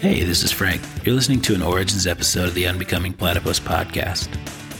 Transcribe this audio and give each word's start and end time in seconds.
Hey, 0.00 0.22
this 0.22 0.44
is 0.44 0.52
Frank. 0.52 0.80
You're 1.02 1.16
listening 1.16 1.40
to 1.40 1.56
an 1.56 1.62
Origins 1.62 2.06
episode 2.06 2.46
of 2.46 2.54
the 2.54 2.68
Unbecoming 2.68 3.12
Platypus 3.12 3.58
podcast. 3.58 4.30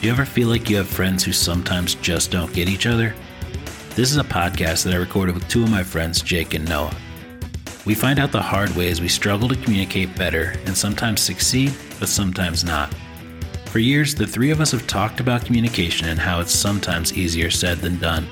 Do 0.01 0.07
you 0.07 0.13
ever 0.13 0.25
feel 0.25 0.47
like 0.47 0.71
you 0.71 0.77
have 0.77 0.87
friends 0.87 1.25
who 1.25 1.33
sometimes 1.33 1.97
just 1.97 2.31
don't 2.31 2.55
get 2.55 2.69
each 2.69 2.87
other? 2.87 3.13
This 3.97 4.13
is 4.13 4.17
a 4.19 4.23
podcast 4.23 4.85
that 4.85 4.95
I 4.95 4.97
recorded 4.97 5.35
with 5.35 5.49
two 5.49 5.65
of 5.65 5.73
my 5.73 5.83
friends, 5.83 6.23
Jake 6.23 6.55
and 6.55 6.69
Noah. 6.69 6.95
We 7.85 7.97
find 7.97 8.21
out 8.21 8.31
the 8.31 8.41
hard 8.41 8.71
ways 8.77 9.01
we 9.01 9.09
struggle 9.09 9.49
to 9.49 9.57
communicate 9.57 10.15
better 10.15 10.55
and 10.67 10.79
sometimes 10.79 11.21
succeed, 11.21 11.75
but 11.99 12.09
sometimes 12.09 12.63
not. 12.63 12.95
For 13.65 13.81
years, 13.81 14.15
the 14.15 14.25
three 14.25 14.53
of 14.53 14.61
us 14.61 14.71
have 14.71 14.87
talked 14.87 15.19
about 15.19 15.45
communication 15.45 16.07
and 16.07 16.21
how 16.21 16.39
it's 16.39 16.55
sometimes 16.55 17.13
easier 17.13 17.51
said 17.51 17.79
than 17.79 17.99
done. 17.99 18.29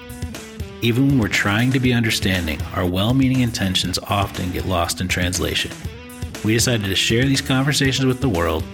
Even 0.83 1.09
when 1.09 1.19
we're 1.19 1.27
trying 1.27 1.73
to 1.73 1.81
be 1.81 1.93
understanding, 1.93 2.63
our 2.77 2.87
well 2.87 3.13
meaning 3.13 3.41
intentions 3.41 3.99
often 4.05 4.53
get 4.53 4.67
lost 4.67 5.01
in 5.01 5.09
translation. 5.09 5.73
We 6.45 6.55
decided 6.55 6.87
to 6.87 6.95
share 6.95 7.25
these 7.25 7.41
conversations 7.41 8.07
with 8.07 8.21
the 8.21 8.29
world. 8.29 8.65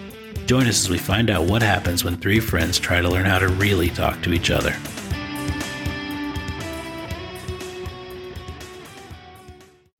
Join 0.46 0.66
us 0.66 0.80
as 0.84 0.90
we 0.90 0.98
find 0.98 1.30
out 1.30 1.44
what 1.46 1.62
happens 1.62 2.04
when 2.04 2.16
three 2.16 2.40
friends 2.40 2.78
try 2.78 3.00
to 3.00 3.08
learn 3.08 3.24
how 3.24 3.38
to 3.38 3.48
really 3.48 3.88
talk 3.88 4.20
to 4.22 4.32
each 4.32 4.50
other. 4.50 4.74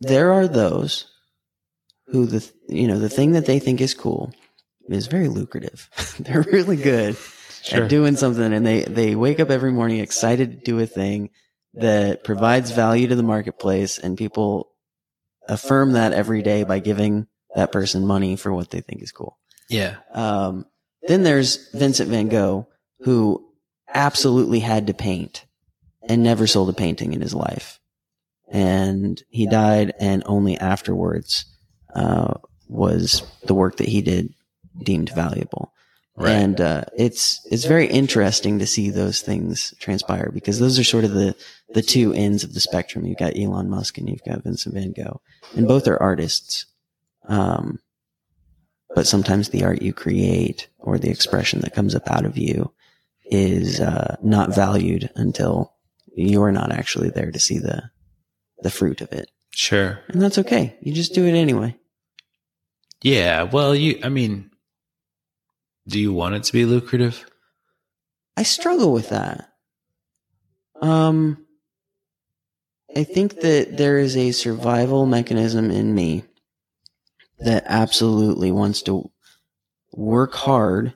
There 0.01 0.33
are 0.33 0.49
those 0.49 1.07
who 2.09 2.27
the 2.27 2.49
you 2.69 2.87
know 2.89 2.99
the 2.99 3.09
thing 3.09 3.33
that 3.33 3.47
they 3.47 3.59
think 3.59 3.81
is 3.81 3.95
cool 3.95 4.33
is 4.89 5.07
very 5.07 5.29
lucrative. 5.29 5.89
They're 6.19 6.43
really 6.43 6.77
good 6.77 7.17
Sure. 7.63 7.85
at 7.85 7.91
doing 7.91 8.17
something, 8.17 8.53
and 8.53 8.67
they 8.67 8.83
they 8.83 9.15
wake 9.15 9.39
up 9.39 9.51
every 9.51 9.71
morning 9.71 10.01
excited 10.01 10.51
to 10.51 10.57
do 10.65 10.81
a 10.81 10.87
thing 10.87 11.31
that 11.75 12.25
provides 12.25 12.73
value 12.73 13.07
to 13.07 13.15
the 13.15 13.23
marketplace, 13.23 13.99
and 13.99 14.19
people 14.19 14.73
affirm 15.49 15.93
that 15.93 16.13
every 16.13 16.43
day 16.43 16.65
by 16.65 16.81
giving 16.81 17.29
that 17.55 17.73
person 17.73 18.07
money 18.07 18.37
for 18.37 18.53
what 18.53 18.71
they 18.71 18.81
think 18.81 19.03
is 19.03 19.13
cool. 19.13 19.39
Yeah. 19.69 19.97
Um, 20.13 20.67
then 21.03 21.23
there's 21.23 21.69
Vincent 21.73 22.11
van 22.11 22.29
Gogh, 22.29 22.69
who 23.01 23.45
absolutely 23.93 24.61
had 24.61 24.87
to 24.87 24.95
paint 24.95 25.45
and 26.09 26.23
never 26.23 26.47
sold 26.47 26.71
a 26.71 26.73
painting 26.73 27.13
in 27.13 27.21
his 27.21 27.35
life. 27.35 27.79
And 28.51 29.23
he 29.31 29.47
died, 29.47 29.95
and 29.99 30.23
only 30.27 30.59
afterwards 30.59 31.47
uh, 31.95 32.35
was 32.69 33.23
the 33.45 33.55
work 33.55 33.79
that 33.79 33.89
he 33.89 34.03
did 34.03 34.35
deemed 34.83 35.11
valuable. 35.11 35.73
Right. 36.15 36.33
And 36.33 36.61
uh, 36.61 36.85
it's 36.97 37.41
it's 37.51 37.65
very 37.65 37.87
interesting 37.87 38.59
to 38.59 38.67
see 38.67 38.91
those 38.91 39.23
things 39.23 39.73
transpire 39.81 40.31
because 40.31 40.59
those 40.59 40.79
are 40.79 40.85
sort 40.85 41.05
of 41.05 41.13
the 41.13 41.35
the 41.71 41.81
two 41.81 42.13
ends 42.13 42.45
of 42.45 42.53
the 42.53 42.61
spectrum. 42.61 43.07
You've 43.07 43.17
got 43.19 43.39
Elon 43.39 43.71
Musk 43.71 43.97
and 43.97 44.09
you've 44.09 44.25
got 44.25 44.45
Vincent 44.45 44.75
Van 44.75 44.93
Gogh, 44.93 45.23
and 45.57 45.67
both 45.67 45.89
are 45.89 46.01
artists. 46.01 46.67
Um, 47.29 47.79
but 48.95 49.07
sometimes 49.07 49.49
the 49.49 49.65
art 49.65 49.81
you 49.83 49.93
create 49.93 50.69
or 50.79 50.99
the 50.99 51.11
expression 51.11 51.61
that 51.61 51.75
comes 51.75 51.95
up 51.95 52.11
out 52.11 52.25
of 52.27 52.37
you 52.37 52.73
is 53.25 53.81
uh, 53.81 54.17
not 54.23 54.55
valued 54.55 55.11
until 55.15 55.73
you're 56.15 56.53
not 56.53 56.73
actually 56.73 57.09
there 57.11 57.31
to 57.31 57.39
see 57.39 57.59
the 57.59 57.91
the 58.63 58.71
fruit 58.71 59.01
of 59.01 59.11
it, 59.13 59.29
Sure. 59.51 59.99
and 60.09 60.21
that's 60.23 60.39
okay. 60.39 60.77
You 60.83 60.93
just 60.93 61.15
do 61.15 61.25
it 61.27 61.33
anyway. 61.33 61.75
Yeah. 63.03 63.43
Well, 63.45 63.75
you, 63.75 63.99
I 64.05 64.09
mean, 64.09 64.51
do 65.89 65.99
you 65.99 66.13
want 66.13 66.37
it 66.37 66.45
to 66.45 66.53
be 66.53 66.65
lucrative? 66.65 67.27
I 68.37 68.45
struggle 68.45 68.93
with 68.93 69.09
that. 69.09 69.49
Um, 70.81 71.45
I 72.95 73.03
think 73.05 73.41
that 73.41 73.77
there 73.77 73.99
is 73.99 74.17
a 74.17 74.31
survival 74.33 75.07
mechanism 75.07 75.71
in 75.73 75.93
me 75.95 76.25
that 77.45 77.65
absolutely 77.67 78.51
wants 78.51 78.83
to 78.83 79.11
work 79.93 80.35
hard 80.35 80.95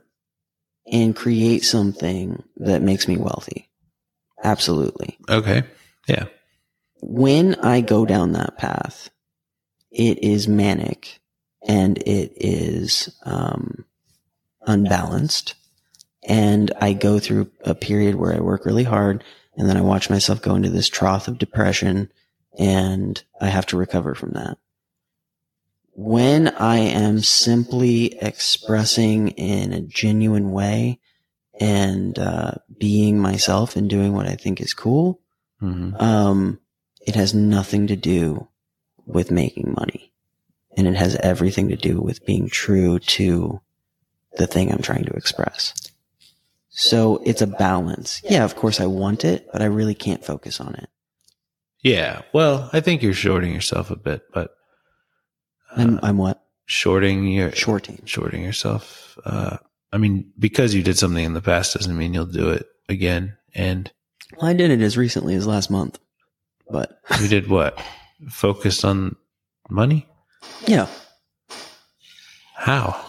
and 0.90 1.16
create 1.16 1.64
something 1.64 2.42
that 2.56 2.82
makes 2.82 3.08
me 3.08 3.16
wealthy. 3.16 3.68
Absolutely. 4.42 5.18
Okay. 5.28 5.64
Yeah. 6.06 6.26
When 7.00 7.56
I 7.56 7.80
go 7.80 8.06
down 8.06 8.32
that 8.32 8.56
path, 8.56 9.10
it 9.90 10.22
is 10.22 10.46
manic 10.48 11.20
and 11.66 11.98
it 11.98 12.32
is, 12.36 13.14
um, 13.24 13.84
unbalanced. 14.66 15.54
And 16.28 16.72
I 16.80 16.92
go 16.92 17.18
through 17.18 17.50
a 17.64 17.74
period 17.74 18.16
where 18.16 18.34
I 18.34 18.40
work 18.40 18.64
really 18.66 18.84
hard 18.84 19.24
and 19.56 19.68
then 19.68 19.76
I 19.76 19.82
watch 19.82 20.10
myself 20.10 20.42
go 20.42 20.54
into 20.54 20.70
this 20.70 20.88
trough 20.88 21.28
of 21.28 21.38
depression 21.38 22.10
and 22.58 23.22
I 23.40 23.48
have 23.48 23.66
to 23.66 23.76
recover 23.76 24.14
from 24.14 24.30
that. 24.32 24.58
When 25.98 26.48
I 26.48 26.76
am 26.76 27.20
simply 27.22 28.18
expressing 28.20 29.28
in 29.28 29.72
a 29.72 29.80
genuine 29.80 30.52
way 30.52 31.00
and 31.58 32.18
uh, 32.18 32.52
being 32.78 33.18
myself 33.18 33.76
and 33.76 33.88
doing 33.88 34.12
what 34.12 34.26
I 34.26 34.34
think 34.34 34.60
is 34.60 34.74
cool, 34.74 35.20
hmm 35.58 35.94
um, 35.96 36.60
it 37.06 37.14
has 37.14 37.32
nothing 37.32 37.86
to 37.86 37.96
do 37.96 38.48
with 39.06 39.30
making 39.30 39.74
money. 39.74 40.12
And 40.76 40.86
it 40.86 40.96
has 40.96 41.14
everything 41.16 41.68
to 41.68 41.76
do 41.76 42.00
with 42.00 42.26
being 42.26 42.48
true 42.48 42.98
to 42.98 43.60
the 44.36 44.46
thing 44.46 44.70
I'm 44.70 44.82
trying 44.82 45.04
to 45.04 45.12
express. 45.12 45.72
So 46.68 47.22
it's 47.24 47.40
a 47.40 47.46
balance. 47.46 48.20
Yeah, 48.28 48.44
of 48.44 48.56
course 48.56 48.80
I 48.80 48.86
want 48.86 49.24
it, 49.24 49.48
but 49.50 49.62
I 49.62 49.66
really 49.66 49.94
can't 49.94 50.22
focus 50.22 50.60
on 50.60 50.74
it. 50.74 50.90
Yeah. 51.80 52.22
Well, 52.34 52.68
I 52.72 52.80
think 52.80 53.02
you're 53.02 53.14
shorting 53.14 53.54
yourself 53.54 53.90
a 53.90 53.96
bit, 53.96 54.24
but 54.34 54.55
I'm, 55.76 56.00
I'm 56.02 56.16
what? 56.18 56.42
shorting 56.66 57.26
your 57.28 57.52
Shorting. 57.52 58.00
shorting 58.06 58.42
yourself. 58.42 59.18
Uh, 59.24 59.58
I 59.92 59.98
mean, 59.98 60.32
because 60.38 60.74
you 60.74 60.82
did 60.82 60.98
something 60.98 61.24
in 61.24 61.32
the 61.34 61.40
past 61.42 61.74
doesn't 61.74 61.96
mean 61.96 62.12
you'll 62.14 62.26
do 62.26 62.50
it 62.50 62.66
again. 62.88 63.36
And 63.54 63.90
Well, 64.36 64.50
I 64.50 64.52
did 64.54 64.70
it 64.70 64.80
as 64.80 64.96
recently 64.96 65.34
as 65.36 65.46
last 65.46 65.70
month, 65.70 65.98
but 66.70 67.00
you 67.20 67.28
did 67.28 67.48
what? 67.48 67.80
Focused 68.30 68.84
on 68.84 69.14
money? 69.70 70.08
yeah, 70.66 70.86
How? 72.54 73.00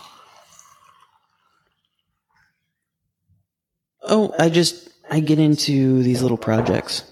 Oh, 4.04 4.34
I 4.40 4.50
just 4.50 4.90
I 5.10 5.20
get 5.20 5.40
into 5.40 6.02
these 6.04 6.22
little 6.22 6.38
projects, 6.38 7.04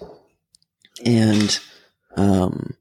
and 1.04 1.58
um, 2.16 2.74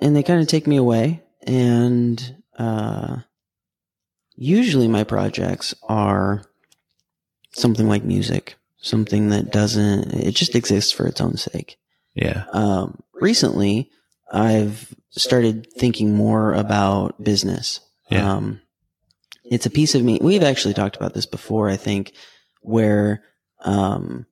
and 0.00 0.14
they 0.14 0.22
kind 0.22 0.40
of 0.40 0.46
take 0.48 0.66
me 0.66 0.76
away. 0.76 1.22
And 1.46 2.42
uh, 2.58 3.18
usually 4.34 4.88
my 4.88 5.04
projects 5.04 5.74
are 5.88 6.42
something 7.52 7.88
like 7.88 8.04
music, 8.04 8.56
something 8.78 9.30
that 9.30 9.50
doesn't 9.52 10.12
it 10.14 10.34
just 10.34 10.54
exists 10.54 10.92
for 10.92 11.06
its 11.06 11.20
own 11.20 11.36
sake. 11.36 11.76
Yeah. 12.14 12.44
Um, 12.52 13.02
recently, 13.14 13.90
I've 14.32 14.94
started 15.10 15.68
thinking 15.72 16.14
more 16.14 16.52
about 16.54 17.22
business. 17.22 17.80
Yeah. 18.10 18.34
Um, 18.34 18.60
it's 19.44 19.66
a 19.66 19.70
piece 19.70 19.94
of 19.94 20.02
me. 20.02 20.18
We've 20.20 20.42
actually 20.42 20.74
talked 20.74 20.96
about 20.96 21.14
this 21.14 21.26
before, 21.26 21.70
I 21.70 21.76
think, 21.76 22.12
where, 22.60 23.22
um, 23.64 24.26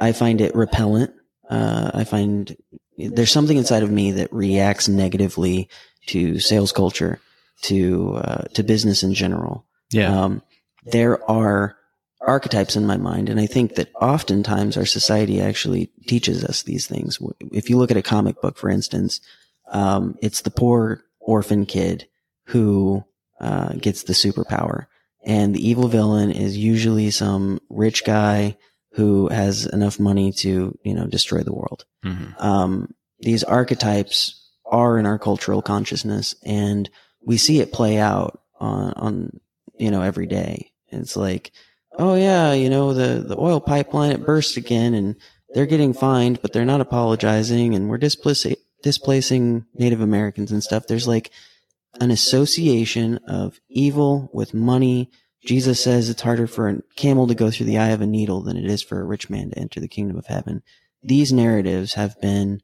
I 0.00 0.12
find 0.12 0.40
it 0.40 0.54
repellent. 0.54 1.12
Uh, 1.48 1.90
I 1.92 2.04
find 2.04 2.56
there's 2.96 3.30
something 3.30 3.56
inside 3.56 3.82
of 3.82 3.90
me 3.90 4.12
that 4.12 4.32
reacts 4.32 4.88
negatively 4.88 5.68
to 6.06 6.38
sales 6.38 6.72
culture, 6.72 7.20
to, 7.62 8.16
uh, 8.16 8.42
to 8.54 8.62
business 8.62 9.02
in 9.02 9.14
general. 9.14 9.64
Yeah. 9.90 10.24
Um, 10.24 10.42
there 10.84 11.28
are 11.30 11.76
archetypes 12.20 12.76
in 12.76 12.86
my 12.86 12.96
mind, 12.96 13.28
and 13.28 13.38
I 13.38 13.46
think 13.46 13.74
that 13.74 13.90
oftentimes 14.00 14.76
our 14.76 14.86
society 14.86 15.40
actually 15.40 15.90
teaches 16.06 16.44
us 16.44 16.62
these 16.62 16.86
things. 16.86 17.18
If 17.52 17.70
you 17.70 17.76
look 17.76 17.90
at 17.90 17.96
a 17.96 18.02
comic 18.02 18.40
book, 18.40 18.56
for 18.56 18.70
instance, 18.70 19.20
um, 19.70 20.16
it's 20.22 20.42
the 20.42 20.50
poor 20.50 21.02
orphan 21.20 21.66
kid 21.66 22.06
who 22.46 23.04
uh, 23.40 23.74
gets 23.74 24.04
the 24.04 24.12
superpower, 24.12 24.86
and 25.24 25.54
the 25.54 25.68
evil 25.68 25.88
villain 25.88 26.30
is 26.30 26.56
usually 26.56 27.10
some 27.10 27.60
rich 27.68 28.04
guy 28.04 28.56
who 28.96 29.28
has 29.28 29.66
enough 29.66 30.00
money 30.00 30.32
to, 30.32 30.76
you 30.82 30.94
know, 30.94 31.06
destroy 31.06 31.42
the 31.42 31.54
world 31.54 31.84
hmm 32.02 32.30
um, 32.38 32.94
these 33.20 33.44
archetypes 33.44 34.50
are 34.66 34.98
in 34.98 35.06
our 35.06 35.18
cultural 35.18 35.62
consciousness 35.62 36.34
and 36.44 36.90
we 37.24 37.36
see 37.36 37.60
it 37.60 37.72
play 37.72 37.98
out 37.98 38.40
on, 38.60 38.92
on, 38.94 39.40
you 39.78 39.90
know, 39.90 40.02
every 40.02 40.26
day. 40.26 40.70
It's 40.88 41.16
like, 41.16 41.52
oh 41.98 42.14
yeah, 42.14 42.52
you 42.52 42.70
know, 42.70 42.94
the, 42.94 43.22
the 43.26 43.38
oil 43.38 43.60
pipeline, 43.60 44.12
it 44.12 44.24
burst 44.24 44.56
again 44.56 44.94
and 44.94 45.16
they're 45.50 45.66
getting 45.66 45.92
fined, 45.92 46.40
but 46.42 46.52
they're 46.52 46.64
not 46.64 46.80
apologizing 46.80 47.74
and 47.74 47.88
we're 47.88 47.98
displacing, 47.98 48.56
displacing 48.82 49.66
Native 49.74 50.00
Americans 50.00 50.52
and 50.52 50.62
stuff. 50.62 50.86
There's 50.86 51.08
like 51.08 51.30
an 52.00 52.10
association 52.10 53.18
of 53.26 53.60
evil 53.68 54.30
with 54.32 54.52
money. 54.52 55.10
Jesus 55.46 55.82
says 55.82 56.10
it's 56.10 56.22
harder 56.22 56.46
for 56.46 56.68
a 56.68 56.82
camel 56.96 57.26
to 57.28 57.34
go 57.34 57.50
through 57.50 57.66
the 57.66 57.78
eye 57.78 57.90
of 57.90 58.00
a 58.00 58.06
needle 58.06 58.42
than 58.42 58.56
it 58.56 58.66
is 58.66 58.82
for 58.82 59.00
a 59.00 59.04
rich 59.04 59.30
man 59.30 59.50
to 59.50 59.58
enter 59.58 59.80
the 59.80 59.88
kingdom 59.88 60.18
of 60.18 60.26
heaven. 60.26 60.62
These 61.02 61.32
narratives 61.32 61.94
have 61.94 62.20
been 62.20 62.60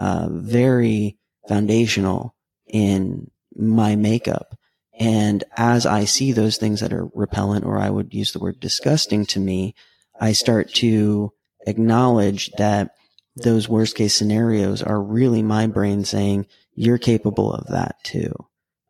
uh, 0.00 0.28
very 0.30 1.16
foundational 1.48 2.34
in 2.66 3.30
my 3.54 3.94
makeup. 3.94 4.58
And 4.98 5.44
as 5.56 5.86
I 5.86 6.04
see 6.04 6.32
those 6.32 6.56
things 6.56 6.80
that 6.80 6.92
are 6.92 7.08
repellent, 7.14 7.64
or 7.64 7.78
I 7.78 7.90
would 7.90 8.12
use 8.12 8.32
the 8.32 8.40
word 8.40 8.60
disgusting 8.60 9.26
to 9.26 9.40
me, 9.40 9.74
I 10.20 10.32
start 10.32 10.72
to 10.74 11.32
acknowledge 11.66 12.50
that 12.58 12.94
those 13.36 13.68
worst 13.68 13.96
case 13.96 14.14
scenarios 14.14 14.82
are 14.82 15.00
really 15.00 15.42
my 15.42 15.66
brain 15.66 16.04
saying, 16.04 16.46
you're 16.74 16.98
capable 16.98 17.52
of 17.52 17.68
that 17.68 17.96
too. 18.02 18.32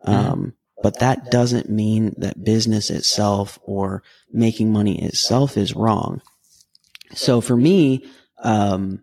Mm-hmm. 0.06 0.12
Um, 0.12 0.54
but 0.84 0.98
that 0.98 1.30
doesn't 1.30 1.70
mean 1.70 2.14
that 2.18 2.44
business 2.44 2.90
itself 2.90 3.58
or 3.62 4.02
making 4.30 4.70
money 4.70 5.02
itself 5.02 5.56
is 5.56 5.74
wrong. 5.74 6.20
So 7.14 7.40
for 7.40 7.56
me, 7.56 8.04
um, 8.42 9.02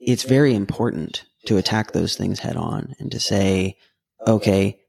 it's 0.00 0.24
very 0.24 0.56
important 0.56 1.24
to 1.46 1.56
attack 1.56 1.92
those 1.92 2.16
things 2.16 2.40
head 2.40 2.56
on 2.56 2.96
and 2.98 3.12
to 3.12 3.20
say, 3.20 3.76
okay, 4.26 4.80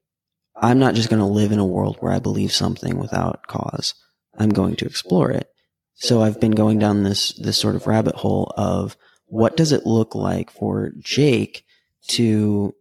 I'm 0.56 0.80
not 0.80 0.96
just 0.96 1.12
going 1.12 1.20
to 1.20 1.28
live 1.28 1.52
in 1.52 1.60
a 1.60 1.66
world 1.66 1.98
where 2.00 2.12
I 2.12 2.18
believe 2.18 2.52
something 2.52 2.98
without 2.98 3.46
cause. 3.46 3.94
I'm 4.36 4.50
going 4.50 4.78
to 4.78 4.88
explore 4.88 5.30
it. 5.30 5.48
So 5.94 6.24
I've 6.24 6.40
been 6.40 6.54
going 6.54 6.80
down 6.80 7.04
this, 7.04 7.34
this 7.34 7.60
sort 7.60 7.76
of 7.76 7.86
rabbit 7.86 8.16
hole 8.16 8.52
of 8.58 8.98
what 9.28 9.56
does 9.56 9.74
it 9.74 9.86
look 9.86 10.16
like 10.16 10.50
for 10.50 10.92
Jake 10.98 11.66
to 12.08 12.74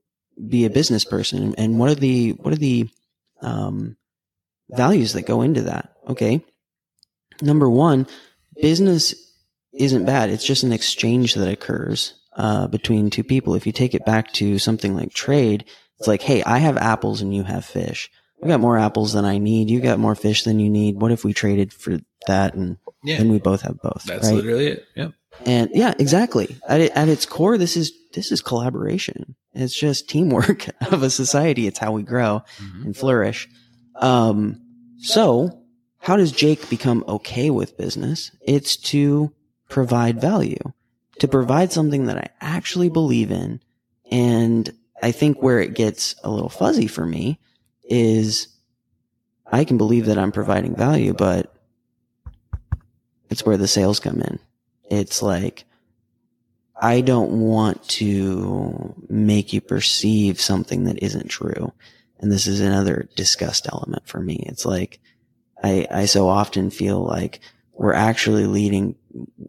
be 0.49 0.65
a 0.65 0.71
business 0.71 1.05
person 1.05 1.55
and 1.59 1.79
what 1.79 1.91
are 1.91 1.95
the, 1.95 2.31
what 2.31 2.55
are 2.55 2.57
the, 2.57 2.89
um, 3.43 3.97
values 4.71 5.15
that 5.15 5.27
go 5.27 5.43
into 5.43 5.63
that? 5.63 5.95
Okay. 6.09 6.45
Number 7.43 7.69
one, 7.69 8.07
business 8.61 9.15
isn't 9.73 10.05
bad. 10.05 10.31
It's 10.31 10.45
just 10.45 10.63
an 10.63 10.73
exchange 10.73 11.35
that 11.35 11.51
occurs, 11.51 12.15
uh, 12.37 12.67
between 12.67 13.11
two 13.11 13.25
people. 13.25 13.55
If 13.55 13.67
you 13.67 13.73
take 13.73 13.95
it 13.95 14.05
back 14.05 14.33
to 14.35 14.59
something 14.59 14.95
like 14.95 15.13
trade, 15.13 15.65
it's 15.99 16.09
like, 16.09 16.23
Hey, 16.23 16.43
I 16.43 16.59
have 16.59 16.77
apples 16.77 17.21
and 17.21 17.35
you 17.35 17.45
have 17.45 17.65
fish. 17.65 18.11
I 18.43 18.49
got 18.49 18.61
more 18.61 18.79
apples 18.79 19.13
than 19.13 19.25
I 19.25 19.39
need. 19.39 19.69
You 19.69 19.81
got 19.81 19.99
more 19.99 20.15
fish 20.15 20.45
than 20.45 20.59
you 20.59 20.71
need. 20.71 21.01
What 21.01 21.13
if 21.13 21.25
we 21.25 21.35
traded 21.35 21.73
for 21.73 21.99
that 22.27 22.55
and 22.55 22.79
yeah. 23.05 23.19
then 23.19 23.31
we 23.31 23.39
both 23.39 23.63
have 23.63 23.81
both? 23.83 24.05
That's 24.05 24.29
right? 24.29 24.37
literally 24.37 24.67
it. 24.69 24.87
Yep. 24.97 25.13
And 25.45 25.71
yeah, 25.75 25.95
exactly. 25.99 26.57
At, 26.67 26.81
at 26.81 27.09
its 27.09 27.27
core, 27.27 27.59
this 27.59 27.77
is, 27.77 27.93
this 28.13 28.33
is 28.33 28.41
collaboration. 28.41 29.35
It's 29.53 29.79
just 29.79 30.09
teamwork 30.09 30.69
of 30.93 31.03
a 31.03 31.11
society. 31.11 31.67
It's 31.67 31.79
how 31.79 31.93
we 31.93 32.03
grow 32.03 32.43
mm-hmm. 32.59 32.87
and 32.87 32.97
flourish. 32.97 33.49
Um, 33.97 34.61
so 34.99 35.61
how 35.99 36.17
does 36.17 36.33
Jake 36.33 36.69
become 36.69 37.05
okay 37.07 37.51
with 37.51 37.77
business? 37.77 38.31
It's 38.41 38.77
to 38.77 39.33
provide 39.69 40.21
value, 40.21 40.73
to 41.19 41.29
provide 41.29 41.73
something 41.73 42.07
that 42.07 42.17
I 42.17 42.29
actually 42.41 42.89
believe 42.89 43.31
in. 43.31 43.61
And 44.11 44.71
I 45.03 45.13
think 45.13 45.43
where 45.43 45.61
it 45.61 45.75
gets 45.75 46.15
a 46.25 46.31
little 46.31 46.49
fuzzy 46.49 46.87
for 46.87 47.07
me 47.07 47.39
is 47.85 48.49
I 49.51 49.65
can 49.65 49.79
believe 49.79 50.07
that 50.07 50.19
I'm 50.19 50.33
providing 50.33 50.75
value, 50.75 51.13
but 51.13 51.55
it's 53.29 53.45
where 53.45 53.57
the 53.57 53.69
sales 53.69 54.01
come 54.01 54.21
in. 54.21 54.39
It's 54.91 55.23
like, 55.23 55.65
I 56.81 57.03
don't 57.03 57.41
want 57.41 57.87
to 57.91 58.95
make 59.09 59.53
you 59.53 59.61
perceive 59.61 60.41
something 60.41 60.85
that 60.85 61.03
isn't 61.03 61.29
true. 61.29 61.73
And 62.19 62.33
this 62.33 62.47
is 62.47 62.61
another 62.61 63.09
disgust 63.17 63.69
element 63.71 64.07
for 64.07 64.21
me. 64.21 64.45
It's 64.47 64.65
like, 64.65 64.99
I, 65.63 65.87
I 65.91 66.05
so 66.07 66.29
often 66.29 66.71
feel 66.71 67.05
like 67.05 67.41
we're 67.73 67.93
actually 67.93 68.47
leading, 68.47 68.95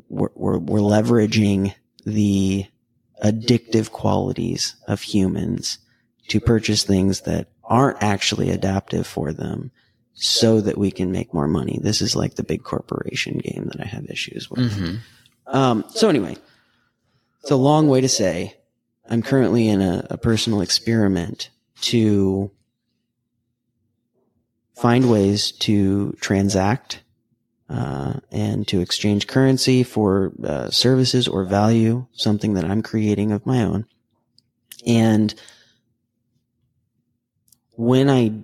we're, 0.10 0.30
we're, 0.36 0.58
we're 0.58 0.80
leveraging 0.80 1.74
the 2.06 2.66
addictive 3.24 3.92
qualities 3.92 4.76
of 4.88 5.02
humans 5.02 5.78
to 6.28 6.40
purchase 6.40 6.84
things 6.84 7.22
that 7.22 7.48
aren't 7.64 8.02
actually 8.02 8.50
adaptive 8.50 9.08
for 9.08 9.32
them 9.32 9.72
so 10.14 10.60
that 10.60 10.78
we 10.78 10.92
can 10.92 11.12
make 11.12 11.34
more 11.34 11.48
money. 11.48 11.80
This 11.82 12.02
is 12.02 12.16
like 12.16 12.36
the 12.36 12.44
big 12.44 12.64
corporation 12.64 13.38
game 13.38 13.70
that 13.72 13.82
I 13.82 13.86
have 13.86 14.06
issues 14.10 14.50
with. 14.50 14.72
Mm-hmm. 14.72 14.96
Um, 15.56 15.86
so 15.90 16.10
anyway, 16.10 16.38
it's 17.42 17.52
a 17.52 17.56
long 17.56 17.88
way 17.88 18.02
to 18.02 18.10
say 18.10 18.58
I'm 19.10 19.22
currently 19.22 19.68
in 19.68 19.82
a, 19.82 20.06
a 20.12 20.18
personal 20.18 20.62
experiment 20.62 21.50
to 21.82 22.52
find 24.76 25.10
ways 25.10 25.52
to 25.52 26.14
transact 26.22 27.02
uh, 27.70 28.14
and 28.32 28.68
to 28.68 28.82
exchange 28.82 29.28
currency 29.28 29.84
for 29.84 30.34
uh, 30.44 30.70
services 30.70 31.28
or 31.28 31.44
value, 31.44 32.06
something 32.14 32.54
that 32.54 32.66
I'm 32.66 32.82
creating 32.82 33.32
of 33.32 33.46
my 33.46 33.64
own. 33.64 33.86
And 34.86 35.34
when 37.72 38.10
I 38.10 38.44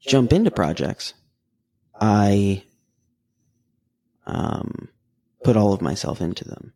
jump 0.00 0.32
into 0.32 0.50
projects, 0.50 1.14
I 2.00 2.64
um, 4.26 4.88
put 5.44 5.56
all 5.56 5.72
of 5.72 5.82
myself 5.82 6.20
into 6.20 6.44
them. 6.44 6.72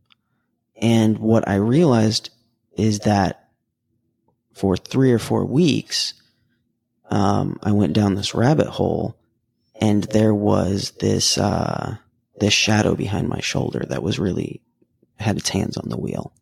And 0.80 1.18
what 1.18 1.48
I 1.48 1.56
realized 1.56 2.30
is 2.76 3.00
that 3.00 3.48
for 4.52 4.76
three 4.76 5.12
or 5.12 5.18
four 5.18 5.44
weeks, 5.44 6.14
um, 7.10 7.58
I 7.62 7.72
went 7.72 7.92
down 7.92 8.14
this 8.14 8.34
rabbit 8.34 8.66
hole 8.66 9.16
and 9.80 10.04
there 10.04 10.34
was 10.34 10.92
this, 10.92 11.38
uh, 11.38 11.96
this 12.38 12.52
shadow 12.52 12.94
behind 12.94 13.28
my 13.28 13.40
shoulder 13.40 13.84
that 13.88 14.02
was 14.02 14.18
really 14.18 14.62
had 15.18 15.36
its 15.36 15.50
hands 15.50 15.76
on 15.76 15.88
the 15.88 15.98
wheel. 15.98 16.32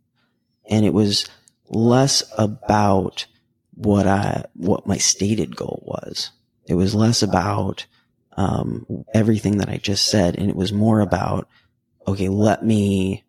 And 0.68 0.84
it 0.84 0.94
was 0.94 1.26
less 1.68 2.22
about 2.38 3.26
what 3.74 4.06
I, 4.06 4.44
what 4.54 4.86
my 4.86 4.98
stated 4.98 5.56
goal 5.56 5.82
was. 5.84 6.30
It 6.66 6.74
was 6.74 6.94
less 6.94 7.22
about, 7.22 7.86
um, 8.36 9.04
everything 9.12 9.58
that 9.58 9.68
I 9.68 9.76
just 9.76 10.06
said. 10.06 10.36
And 10.38 10.48
it 10.48 10.56
was 10.56 10.72
more 10.72 11.00
about, 11.00 11.48
okay, 12.06 12.28
let 12.28 12.64
me 12.64 13.23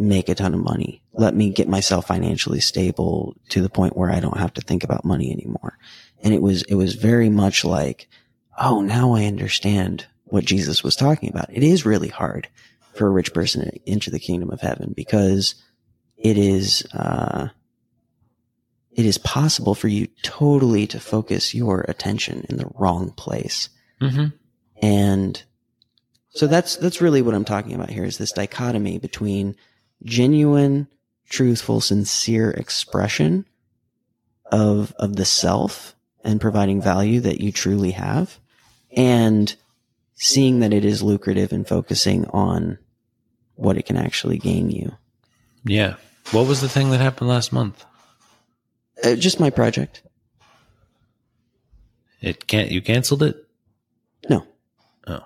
make 0.00 0.28
a 0.28 0.34
ton 0.34 0.54
of 0.54 0.60
money. 0.60 1.02
Let 1.12 1.34
me 1.34 1.50
get 1.50 1.68
myself 1.68 2.06
financially 2.06 2.60
stable 2.60 3.36
to 3.50 3.60
the 3.60 3.68
point 3.68 3.96
where 3.96 4.10
I 4.10 4.20
don't 4.20 4.38
have 4.38 4.54
to 4.54 4.62
think 4.62 4.82
about 4.82 5.04
money 5.04 5.30
anymore. 5.30 5.78
And 6.22 6.32
it 6.32 6.40
was, 6.40 6.62
it 6.62 6.74
was 6.74 6.94
very 6.94 7.28
much 7.28 7.64
like, 7.64 8.08
oh, 8.58 8.80
now 8.80 9.14
I 9.14 9.26
understand 9.26 10.06
what 10.24 10.44
Jesus 10.44 10.82
was 10.82 10.96
talking 10.96 11.28
about. 11.28 11.52
It 11.52 11.62
is 11.62 11.84
really 11.84 12.08
hard 12.08 12.48
for 12.94 13.06
a 13.06 13.10
rich 13.10 13.34
person 13.34 13.62
to 13.62 13.90
enter 13.90 14.10
the 14.10 14.18
kingdom 14.18 14.50
of 14.50 14.60
heaven 14.60 14.94
because 14.96 15.54
it 16.16 16.38
is, 16.38 16.86
uh, 16.94 17.48
it 18.92 19.06
is 19.06 19.18
possible 19.18 19.74
for 19.74 19.88
you 19.88 20.08
totally 20.22 20.86
to 20.88 20.98
focus 20.98 21.54
your 21.54 21.84
attention 21.88 22.46
in 22.48 22.56
the 22.56 22.70
wrong 22.74 23.12
place. 23.12 23.68
Mm-hmm. 24.00 24.36
And 24.82 25.42
so 26.30 26.46
that's, 26.46 26.76
that's 26.76 27.00
really 27.00 27.22
what 27.22 27.34
I'm 27.34 27.44
talking 27.44 27.74
about 27.74 27.90
here 27.90 28.04
is 28.04 28.18
this 28.18 28.32
dichotomy 28.32 28.98
between 28.98 29.56
genuine, 30.02 30.88
truthful, 31.28 31.80
sincere 31.80 32.50
expression 32.50 33.46
of, 34.46 34.92
of 34.98 35.16
the 35.16 35.24
self 35.24 35.94
and 36.24 36.40
providing 36.40 36.82
value 36.82 37.20
that 37.20 37.40
you 37.40 37.52
truly 37.52 37.92
have 37.92 38.38
and 38.96 39.54
seeing 40.14 40.60
that 40.60 40.72
it 40.72 40.84
is 40.84 41.02
lucrative 41.02 41.52
and 41.52 41.66
focusing 41.66 42.26
on 42.26 42.78
what 43.54 43.76
it 43.76 43.86
can 43.86 43.96
actually 43.96 44.38
gain 44.38 44.70
you. 44.70 44.92
Yeah. 45.64 45.96
What 46.32 46.46
was 46.46 46.60
the 46.60 46.68
thing 46.68 46.90
that 46.90 47.00
happened 47.00 47.28
last 47.28 47.52
month? 47.52 47.84
Uh, 49.02 49.14
just 49.14 49.40
my 49.40 49.50
project. 49.50 50.02
It 52.20 52.46
can't, 52.46 52.70
you 52.70 52.82
canceled 52.82 53.22
it? 53.22 53.46
No. 54.28 54.46
Oh. 55.06 55.24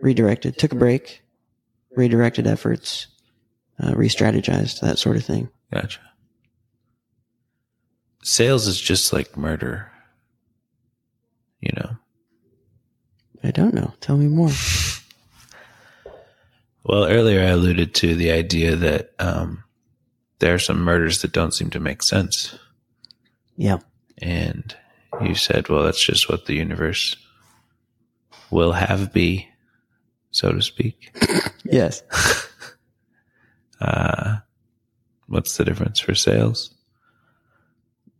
Redirected, 0.00 0.56
took 0.56 0.72
a 0.72 0.76
break, 0.76 1.22
redirected 1.94 2.46
efforts, 2.46 3.06
uh, 3.82 3.94
re-strategized, 3.94 4.80
that 4.80 4.98
sort 4.98 5.16
of 5.16 5.24
thing. 5.24 5.48
Gotcha. 5.72 6.00
Sales 8.22 8.66
is 8.66 8.80
just 8.80 9.12
like 9.12 9.36
murder. 9.36 9.90
You 11.60 11.72
know? 11.76 11.96
I 13.42 13.50
don't 13.50 13.74
know. 13.74 13.94
Tell 14.00 14.16
me 14.16 14.28
more. 14.28 14.50
Well, 16.84 17.04
earlier 17.04 17.40
I 17.40 17.50
alluded 17.50 17.94
to 17.96 18.14
the 18.14 18.30
idea 18.30 18.76
that 18.76 19.12
um, 19.18 19.64
there 20.38 20.54
are 20.54 20.58
some 20.58 20.80
murders 20.80 21.22
that 21.22 21.32
don't 21.32 21.54
seem 21.54 21.70
to 21.70 21.80
make 21.80 22.02
sense. 22.02 22.58
Yeah. 23.56 23.78
And 24.18 24.74
you 25.22 25.34
said, 25.34 25.68
well, 25.68 25.84
that's 25.84 26.02
just 26.02 26.28
what 26.28 26.46
the 26.46 26.54
universe 26.54 27.16
will 28.50 28.72
have 28.72 29.12
be, 29.12 29.48
so 30.30 30.52
to 30.52 30.62
speak. 30.62 31.14
yes. 31.64 32.02
Uh, 33.80 34.38
what's 35.26 35.56
the 35.56 35.64
difference 35.64 36.00
for 36.00 36.14
sales? 36.14 36.74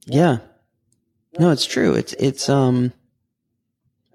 Yeah. 0.07 0.39
No, 1.39 1.51
it's 1.51 1.67
true. 1.67 1.95
It's, 1.95 2.13
it's, 2.15 2.49
um, 2.49 2.93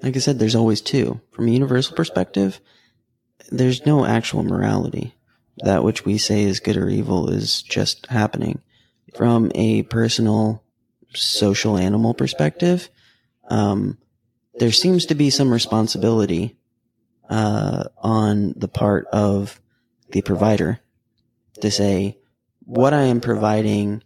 like 0.02 0.16
I 0.16 0.20
said, 0.20 0.40
there's 0.40 0.56
always 0.56 0.82
two. 0.82 1.22
From 1.32 1.48
a 1.48 1.52
universal 1.52 1.96
perspective, 1.96 2.60
there's 3.50 3.86
no 3.86 4.06
actual 4.06 4.44
morality. 4.44 5.14
That 5.60 5.84
which 5.84 6.04
we 6.04 6.18
say 6.18 6.44
is 6.44 6.60
good 6.60 6.76
or 6.76 6.90
evil 6.90 7.30
is 7.30 7.62
just 7.62 8.08
happening. 8.08 8.62
From 9.16 9.52
a 9.56 9.84
personal, 9.84 10.64
social 11.14 11.78
animal 11.78 12.14
perspective, 12.14 12.90
um, 13.50 13.98
there 14.56 14.72
seems 14.72 15.06
to 15.06 15.16
be 15.16 15.30
some 15.30 15.52
responsibility 15.52 16.58
uh, 17.30 17.86
on 17.98 18.54
the 18.58 18.68
part 18.68 19.08
of 19.08 19.62
the 20.12 20.22
provider 20.22 20.80
to 21.66 21.72
say 21.72 22.18
what 22.66 22.94
I 22.94 23.04
am 23.04 23.22
providing 23.22 24.04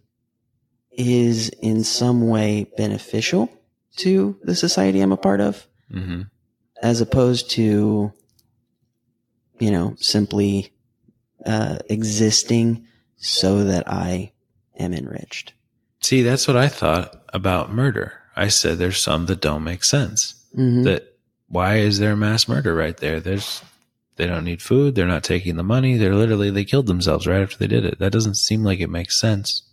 is 0.92 1.50
in 1.62 1.84
some 1.84 2.28
way 2.28 2.70
beneficial 2.78 3.50
to 3.98 4.38
the 4.44 4.56
society 4.56 5.02
I'm 5.02 5.12
a 5.12 5.18
part 5.18 5.42
of, 5.42 5.68
hmm 5.92 6.24
as 6.82 7.02
opposed 7.02 7.50
to, 7.52 8.14
you 9.60 9.70
know, 9.70 9.96
simply 9.98 10.72
uh, 11.46 11.78
existing 11.90 12.88
so 13.18 13.66
that 13.66 13.84
I 13.86 14.32
am 14.78 14.94
enriched. 14.94 15.52
See, 16.00 16.22
that's 16.22 16.48
what 16.48 16.56
I 16.56 16.70
thought 16.70 17.22
about 17.34 17.74
murder. 17.74 18.14
I 18.38 18.48
said 18.48 18.78
there's 18.78 18.98
some 19.02 19.26
that 19.26 19.42
don't 19.42 19.66
make 19.66 19.84
sense. 19.84 20.36
Mhm. 20.58 20.86
That 20.86 21.18
why 21.50 21.80
is 21.80 22.00
there 22.00 22.16
mass 22.16 22.48
murder 22.48 22.74
right 22.74 22.96
there? 22.96 23.20
There's 23.20 23.62
they 24.20 24.28
don't 24.28 24.44
need 24.44 24.62
food. 24.62 24.94
They're 24.94 25.08
not 25.08 25.24
taking 25.24 25.56
the 25.56 25.64
money. 25.64 25.98
They're 25.98 26.14
literally 26.14 26.52
they 26.52 26.66
killed 26.66 26.86
themselves 26.86 27.26
right 27.26 27.42
after 27.42 27.58
they 27.58 27.68
did 27.68 27.86
it. 27.86 27.98
That 27.98 28.12
doesn't 28.12 28.36
seem 28.36 28.64
like 28.64 28.80
it 28.80 28.90
makes 28.90 29.20
sense. 29.20 29.64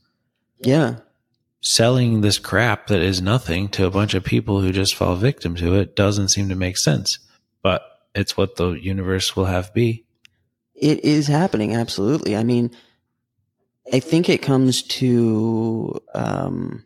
yeah, 0.61 1.01
Selling 1.61 2.21
this 2.21 2.39
crap 2.39 2.87
that 2.87 3.03
is 3.03 3.21
nothing 3.21 3.69
to 3.71 3.87
a 3.87 3.91
bunch 3.91 4.15
of 4.15 4.23
people 4.23 4.61
who 4.61 4.71
just 4.73 4.95
fall 4.95 5.17
victim 5.17 5.57
to 5.57 5.75
it 5.75 5.97
doesn't 5.97 6.29
seem 6.29 6.49
to 6.49 6.55
make 6.55 6.79
sense. 6.79 7.19
But 7.61 7.83
it's 8.15 8.37
what 8.37 8.55
the 8.55 8.71
universe 8.71 9.35
will 9.35 9.47
have 9.47 9.75
be. 9.75 10.05
It 10.75 11.05
is 11.05 11.27
happening, 11.27 11.75
absolutely. 11.75 12.37
I 12.37 12.45
mean, 12.45 12.71
I 13.93 13.99
think 13.99 14.29
it 14.29 14.43
comes 14.43 14.83
to 14.83 16.01
um, 16.15 16.85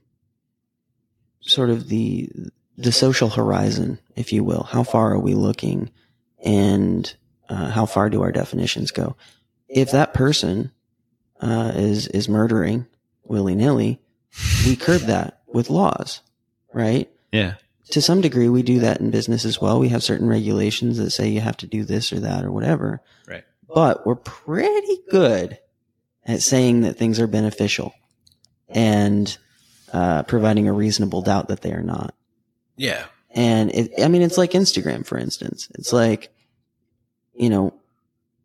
sort 1.40 1.70
of 1.70 1.88
the 1.88 2.30
the 2.78 2.92
social 2.92 3.28
horizon, 3.28 3.98
if 4.16 4.32
you 4.32 4.44
will. 4.44 4.62
How 4.62 4.82
far 4.82 5.12
are 5.12 5.18
we 5.18 5.34
looking, 5.34 5.90
and 6.42 7.14
uh, 7.50 7.70
how 7.70 7.84
far 7.84 8.08
do 8.08 8.22
our 8.22 8.32
definitions 8.32 8.90
go? 8.92 9.16
If 9.68 9.90
that 9.90 10.14
person 10.14 10.72
uh, 11.40 11.72
is 11.74 12.06
is 12.08 12.28
murdering 12.28 12.86
willy 13.24 13.54
nilly, 13.54 14.00
we 14.64 14.76
curb 14.76 15.02
that 15.02 15.42
with 15.46 15.68
laws, 15.68 16.22
right? 16.72 17.10
Yeah. 17.32 17.54
to 17.90 18.00
some 18.00 18.20
degree, 18.20 18.48
we 18.48 18.62
do 18.62 18.80
that 18.80 19.00
in 19.00 19.10
business 19.10 19.44
as 19.44 19.60
well. 19.60 19.78
We 19.78 19.88
have 19.90 20.02
certain 20.02 20.28
regulations 20.28 20.98
that 20.98 21.10
say 21.10 21.28
you 21.28 21.40
have 21.40 21.56
to 21.58 21.66
do 21.66 21.84
this 21.84 22.12
or 22.12 22.20
that 22.20 22.44
or 22.44 22.52
whatever. 22.52 23.00
Right. 23.26 23.44
But 23.72 24.06
we're 24.06 24.16
pretty 24.16 24.98
good 25.10 25.58
at 26.24 26.42
saying 26.42 26.82
that 26.82 26.96
things 26.96 27.18
are 27.20 27.26
beneficial 27.26 27.92
and 28.68 29.36
uh, 29.92 30.22
providing 30.24 30.68
a 30.68 30.72
reasonable 30.72 31.22
doubt 31.22 31.48
that 31.48 31.62
they 31.62 31.72
are 31.72 31.82
not. 31.82 32.14
Yeah. 32.76 33.04
And 33.30 33.70
it, 33.72 33.92
I 34.02 34.08
mean, 34.08 34.22
it's 34.22 34.38
like 34.38 34.52
Instagram, 34.52 35.04
for 35.06 35.18
instance. 35.18 35.68
It's 35.74 35.92
like, 35.92 36.32
you 37.40 37.48
know, 37.48 37.72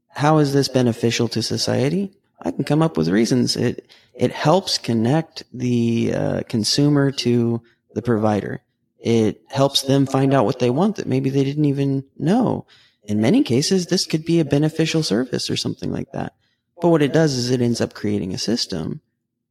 how 0.08 0.38
is 0.38 0.54
this 0.54 0.70
beneficial 0.70 1.28
to 1.28 1.44
society? 1.44 2.14
I 2.42 2.52
can 2.52 2.64
come 2.64 2.82
up 2.82 2.96
with 2.96 3.10
reasons. 3.10 3.58
It 3.58 3.90
it 4.14 4.32
helps 4.32 4.78
connect 4.78 5.44
the 5.54 6.14
uh, 6.16 6.42
consumer 6.48 7.12
to 7.12 7.62
the 7.94 8.02
provider. 8.02 8.62
It 8.98 9.42
helps 9.50 9.82
them 9.82 10.06
find 10.06 10.34
out 10.34 10.46
what 10.46 10.60
they 10.60 10.70
want 10.70 10.96
that 10.96 11.08
maybe 11.08 11.30
they 11.30 11.44
didn't 11.44 11.66
even 11.66 12.06
know. 12.18 12.66
In 13.04 13.20
many 13.20 13.44
cases, 13.44 13.88
this 13.88 14.06
could 14.06 14.24
be 14.24 14.40
a 14.40 14.46
beneficial 14.46 15.04
service 15.04 15.50
or 15.50 15.58
something 15.58 15.92
like 15.92 16.14
that. 16.14 16.34
But 16.82 16.90
what 16.90 17.02
it 17.02 17.14
does 17.14 17.36
is 17.36 17.52
it 17.52 17.62
ends 17.62 17.82
up 17.82 17.94
creating 17.94 18.34
a 18.34 18.38
system 18.38 19.02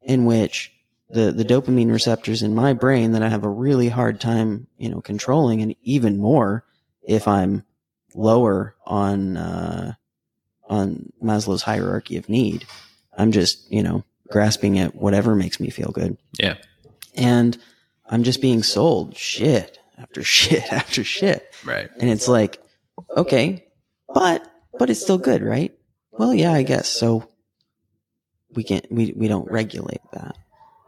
in 0.01 0.25
which 0.25 0.73
the, 1.11 1.33
the 1.33 1.45
dopamine 1.45 1.93
receptors 1.93 2.43
in 2.43 2.55
my 2.55 2.73
brain 2.73 3.13
that 3.13 3.23
I 3.23 3.29
have 3.29 3.45
a 3.45 3.49
really 3.49 3.91
hard 3.91 4.21
time, 4.21 4.67
you 4.79 4.89
know, 4.89 5.03
controlling 5.03 5.61
and 5.61 5.77
even 5.83 6.19
more 6.19 6.65
if 7.03 7.29
I'm 7.29 7.65
lower 8.15 8.75
on, 8.87 9.37
uh, 9.37 9.95
on 10.69 11.13
Maslow's 11.23 11.63
hierarchy 11.63 12.17
of 12.17 12.29
need. 12.29 12.67
I'm 13.17 13.33
just, 13.33 13.71
you 13.71 13.83
know, 13.83 14.05
grasping 14.29 14.79
at 14.79 14.95
whatever 14.95 15.35
makes 15.35 15.61
me 15.61 15.71
feel 15.71 15.91
good. 15.91 16.17
Yeah. 16.39 16.57
And 17.15 17.57
I'm 18.09 18.23
just 18.23 18.41
being 18.41 18.63
sold 18.63 19.17
shit 19.17 19.79
after 19.99 20.23
shit 20.25 20.73
after 20.73 21.05
shit. 21.05 21.55
Right. 21.65 21.91
And 21.99 22.11
it's 22.11 22.29
like, 22.29 22.61
okay, 23.17 23.67
but, 24.13 24.47
but 24.79 24.91
it's 24.91 25.01
still 25.01 25.19
good, 25.19 25.43
right? 25.43 25.77
Well, 26.13 26.35
yeah, 26.35 26.53
I 26.53 26.63
guess. 26.63 26.89
So 26.89 27.29
we 28.55 28.65
can't, 28.65 28.87
we, 28.91 29.13
we 29.17 29.29
don't 29.29 29.51
regulate 29.51 30.03
that. 30.13 30.37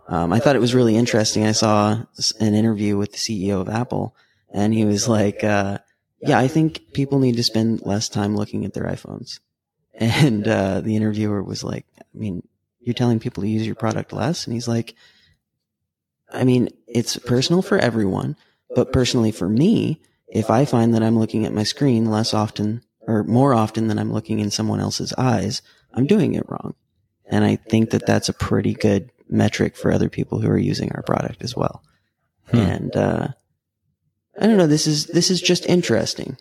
Um, 0.08 0.32
I 0.32 0.38
thought 0.38 0.54
it 0.54 0.60
was 0.60 0.74
really 0.74 0.96
interesting. 0.96 1.44
I 1.44 1.52
saw 1.52 2.02
an 2.40 2.54
interview 2.54 2.96
with 2.96 3.12
the 3.12 3.18
CEO 3.18 3.60
of 3.60 3.68
Apple 3.68 4.14
and 4.52 4.72
he 4.72 4.84
was 4.84 5.08
like, 5.08 5.42
uh, 5.42 5.78
yeah, 6.26 6.38
I 6.38 6.48
think 6.48 6.92
people 6.92 7.18
need 7.18 7.36
to 7.36 7.42
spend 7.42 7.84
less 7.84 8.08
time 8.08 8.36
looking 8.36 8.64
at 8.64 8.74
their 8.74 8.84
iPhones. 8.84 9.40
And, 9.98 10.46
uh, 10.46 10.82
the 10.82 10.94
interviewer 10.94 11.42
was 11.42 11.64
like, 11.64 11.86
I 11.98 12.04
mean, 12.12 12.46
you're 12.80 12.92
telling 12.92 13.18
people 13.18 13.42
to 13.42 13.48
use 13.48 13.64
your 13.64 13.74
product 13.74 14.12
less? 14.12 14.44
And 14.44 14.52
he's 14.52 14.68
like, 14.68 14.94
I 16.30 16.44
mean, 16.44 16.68
it's 16.86 17.16
personal 17.16 17.62
for 17.62 17.78
everyone, 17.78 18.36
but 18.74 18.92
personally 18.92 19.32
for 19.32 19.48
me, 19.48 20.02
if 20.28 20.50
I 20.50 20.66
find 20.66 20.94
that 20.94 21.02
I'm 21.02 21.18
looking 21.18 21.46
at 21.46 21.54
my 21.54 21.62
screen 21.62 22.10
less 22.10 22.34
often 22.34 22.82
or 23.06 23.24
more 23.24 23.54
often 23.54 23.88
than 23.88 23.98
I'm 23.98 24.12
looking 24.12 24.38
in 24.38 24.50
someone 24.50 24.80
else's 24.80 25.14
eyes, 25.16 25.62
I'm 25.94 26.06
doing 26.06 26.34
it 26.34 26.48
wrong. 26.48 26.74
And 27.24 27.44
I 27.44 27.56
think 27.56 27.90
that 27.90 28.06
that's 28.06 28.28
a 28.28 28.34
pretty 28.34 28.74
good 28.74 29.10
metric 29.28 29.76
for 29.76 29.90
other 29.90 30.08
people 30.08 30.40
who 30.40 30.48
are 30.48 30.58
using 30.58 30.92
our 30.92 31.02
product 31.02 31.42
as 31.42 31.56
well. 31.56 31.82
Hmm. 32.50 32.56
And, 32.56 32.96
uh, 32.96 33.28
I 34.38 34.46
don't 34.46 34.56
know. 34.56 34.66
This 34.66 34.86
is, 34.86 35.06
this 35.06 35.30
is 35.30 35.40
just 35.40 35.66
interesting. 35.66 36.36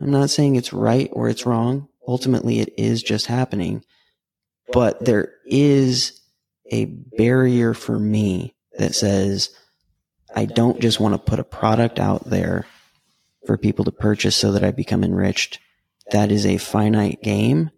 I'm 0.00 0.10
not 0.10 0.30
saying 0.30 0.56
it's 0.56 0.72
right 0.72 1.08
or 1.12 1.28
it's 1.28 1.46
wrong. 1.46 1.88
Ultimately, 2.06 2.60
it 2.60 2.72
is 2.76 3.02
just 3.02 3.26
happening, 3.26 3.84
but 4.72 5.04
there 5.04 5.32
is 5.46 6.20
a 6.72 6.86
barrier 6.86 7.74
for 7.74 7.98
me 7.98 8.54
that 8.78 8.94
says, 8.94 9.50
I 10.34 10.46
don't 10.46 10.80
just 10.80 11.00
want 11.00 11.14
to 11.14 11.18
put 11.18 11.38
a 11.38 11.44
product 11.44 11.98
out 11.98 12.24
there 12.24 12.66
for 13.46 13.56
people 13.58 13.84
to 13.84 13.92
purchase 13.92 14.36
so 14.36 14.52
that 14.52 14.64
I 14.64 14.70
become 14.70 15.04
enriched. 15.04 15.58
That 16.12 16.32
is 16.32 16.46
a 16.46 16.56
finite 16.56 17.22
game 17.22 17.70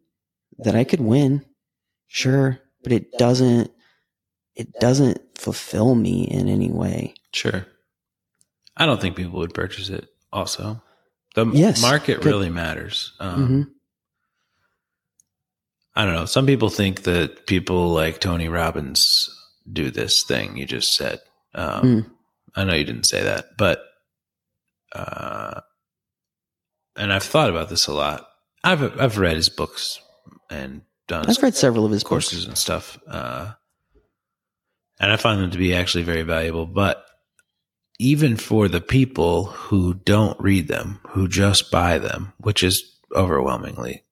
that 0.59 0.77
I 0.77 0.85
could 0.85 1.01
win. 1.01 1.45
Sure. 2.07 2.59
But 2.83 2.93
it 2.93 3.13
doesn't, 3.19 3.71
it 4.55 4.73
doesn't 4.81 5.21
fulfill 5.39 5.95
me 5.95 6.25
in 6.25 6.49
any 6.49 6.71
way. 6.71 7.15
Sure. 7.33 7.67
I 8.77 8.87
don't 8.87 9.01
think 9.01 9.17
people 9.17 9.39
would 9.41 9.55
purchase 9.55 9.89
it. 9.91 10.09
Also, 10.33 10.83
the 11.35 11.47
Yes, 11.47 11.81
market 11.83 12.17
good. 12.23 12.25
really 12.27 12.51
matters. 12.51 13.13
Um, 13.21 13.47
hmm 13.47 13.63
I 15.95 16.07
don't 16.07 16.15
know. 16.15 16.25
Some 16.25 16.47
people 16.47 16.71
think 16.71 17.03
that 17.03 17.47
people 17.47 17.91
like 17.91 18.19
Tony 18.19 18.49
Robbins 18.49 19.29
do 19.71 19.91
this 19.91 20.23
thing 20.23 20.57
you 20.57 20.65
just 20.65 20.95
said. 20.97 21.21
Um, 21.55 21.83
Mm. 21.83 22.11
I 22.57 22.65
know 22.65 22.75
you 22.75 22.85
didn't 22.85 23.05
say 23.05 23.23
that, 23.23 23.45
but 23.59 23.83
uh, 24.95 25.61
and 26.97 27.13
I've 27.13 27.23
thought 27.23 27.51
about 27.51 27.69
this 27.69 27.87
a 27.89 27.93
lot. 27.95 28.27
I've 28.65 28.83
I've 29.01 29.19
read 29.19 29.37
his 29.37 29.49
books 29.51 30.01
and 30.51 30.83
done 31.09 31.27
I've 31.29 31.43
read 31.43 31.55
several 31.57 31.85
of 31.85 31.93
his 31.93 32.05
courses 32.05 32.31
courses. 32.33 32.47
and 32.49 32.57
stuff, 32.59 32.99
uh, 33.07 33.53
and 35.01 35.11
I 35.13 35.17
find 35.17 35.41
them 35.43 35.51
to 35.51 35.59
be 35.59 35.75
actually 35.75 36.05
very 36.05 36.23
valuable. 36.23 36.65
But 36.67 37.05
even 38.03 38.37
for 38.37 38.67
the 38.69 38.81
people 38.81 39.45
who 39.45 39.95
don't 39.95 40.39
read 40.41 40.67
them, 40.69 40.99
who 41.11 41.29
just 41.29 41.71
buy 41.71 41.99
them, 41.99 42.33
which 42.39 42.63
is 42.63 42.99
overwhelmingly 43.15 44.03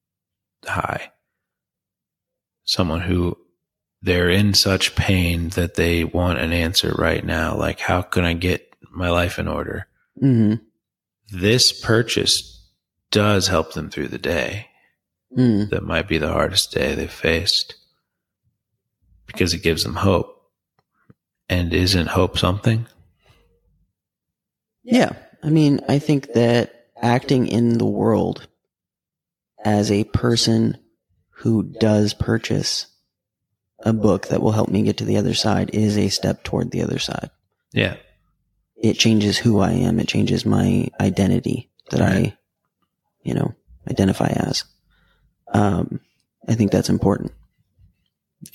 high, 0.65 1.11
someone 2.65 3.01
who 3.01 3.37
they're 4.01 4.31
in 4.31 4.55
such 4.55 4.95
pain 4.95 5.49
that 5.51 5.75
they 5.75 6.05
want 6.05 6.39
an 6.39 6.53
answer 6.53 6.95
right 6.97 7.25
now, 7.25 7.57
like 7.57 7.81
how 7.81 8.01
can 8.03 8.25
I 8.25 8.33
get 8.35 8.73
my 8.93 9.11
life 9.11 9.39
in 9.39 9.49
order? 9.49 9.87
hmm 10.19 10.55
This 11.29 11.73
purchase 11.73 12.69
does 13.11 13.49
help 13.49 13.73
them 13.75 13.91
through 13.91 14.09
the 14.09 14.19
day 14.19 14.67
Mm. 15.37 15.71
that 15.71 15.85
might 15.85 16.09
be 16.09 16.19
the 16.19 16.33
hardest 16.33 16.73
day 16.73 16.97
they've 16.97 17.09
faced 17.09 17.77
because 19.27 19.55
it 19.55 19.63
gives 19.63 19.85
them 19.85 19.95
hope. 19.95 20.43
And 21.49 21.73
isn't 21.73 22.09
hope 22.09 22.37
something? 22.37 22.89
Yeah. 24.91 25.13
I 25.43 25.51
mean, 25.51 25.81
I 25.89 25.99
think 25.99 26.33
that 26.35 26.89
acting 27.01 27.47
in 27.47 27.79
the 27.79 27.87
world 27.87 28.47
as 29.65 29.91
a 29.91 30.05
person 30.05 30.77
who 31.31 31.63
does 31.63 32.13
purchase 32.13 32.87
a 33.83 33.93
book 33.93 34.29
that 34.29 34.43
will 34.43 34.53
help 34.53 34.69
me 34.69 34.83
get 34.83 34.99
to 34.99 35.05
the 35.05 35.17
other 35.17 35.35
side 35.35 35.71
is 35.73 35.97
a 35.97 36.09
step 36.09 36.45
toward 36.45 36.71
the 36.71 36.83
other 36.83 36.99
side. 36.99 37.31
Yeah. 37.73 37.97
It 38.77 38.99
changes 38.99 39.39
who 39.39 39.61
I 39.61 39.73
am. 39.73 39.99
It 40.01 40.09
changes 40.09 40.45
my 40.45 40.89
identity 41.01 41.71
that 41.91 42.01
Right. 42.01 42.27
I, 42.27 42.39
you 43.23 43.35
know, 43.35 43.55
identify 43.89 44.29
as. 44.29 44.65
Um, 45.53 46.01
I 46.49 46.55
think 46.55 46.73
that's 46.73 46.91
important. 46.91 47.33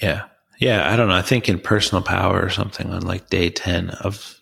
Yeah. 0.01 0.25
Yeah. 0.59 0.91
I 0.91 0.95
don't 0.95 1.07
know. 1.07 1.15
I 1.15 1.21
think 1.21 1.49
in 1.49 1.59
personal 1.59 2.03
power 2.03 2.39
or 2.41 2.49
something 2.49 2.91
on 2.91 3.01
like 3.01 3.29
day 3.29 3.49
10 3.49 3.89
of, 3.89 4.39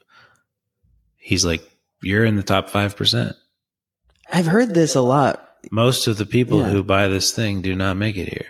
he's 1.15 1.45
like 1.45 1.63
you're 2.03 2.25
in 2.25 2.35
the 2.35 2.43
top 2.43 2.69
5%. 2.69 3.33
I've 4.31 4.45
heard 4.45 4.73
this 4.73 4.95
a 4.95 5.01
lot. 5.01 5.49
Most 5.71 6.07
of 6.07 6.17
the 6.17 6.25
people 6.25 6.59
Yeah. 6.59 6.69
who 6.69 6.83
buy 6.83 7.07
this 7.07 7.31
thing 7.31 7.61
do 7.61 7.75
not 7.75 7.97
make 7.97 8.17
it 8.17 8.29
here. 8.29 8.47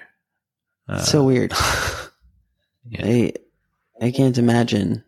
Uh, 0.88 1.00
so 1.00 1.24
weird. 1.24 1.52
yeah. 2.90 3.06
I 3.06 3.34
I 4.02 4.12
can't 4.12 4.38
imagine 4.38 5.04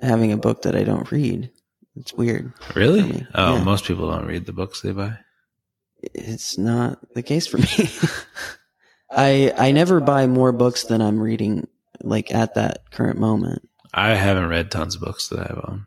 having 0.00 0.32
a 0.32 0.36
book 0.36 0.62
that 0.62 0.74
I 0.76 0.84
don't 0.84 1.10
read. 1.10 1.50
It's 1.96 2.12
weird. 2.14 2.52
really? 2.74 3.26
Oh, 3.34 3.56
yeah. 3.56 3.64
most 3.64 3.84
people 3.86 4.10
don't 4.10 4.26
read 4.26 4.46
the 4.46 4.52
books 4.52 4.80
they 4.82 4.92
buy. 4.92 5.18
It's 6.02 6.56
not 6.58 6.98
the 7.14 7.22
case 7.22 7.46
for 7.46 7.58
me. 7.58 7.66
I 9.10 9.52
I 9.58 9.72
never 9.72 10.00
buy 10.00 10.26
more 10.26 10.52
books 10.52 10.84
than 10.84 11.00
I'm 11.00 11.18
reading 11.20 11.66
like 12.02 12.32
at 12.34 12.54
that 12.54 12.90
current 12.90 13.18
moment. 13.18 13.68
I 13.94 14.14
haven't 14.14 14.48
read 14.48 14.70
tons 14.70 14.94
of 14.94 15.00
books 15.02 15.28
that 15.28 15.40
I've 15.40 15.64
owned. 15.68 15.82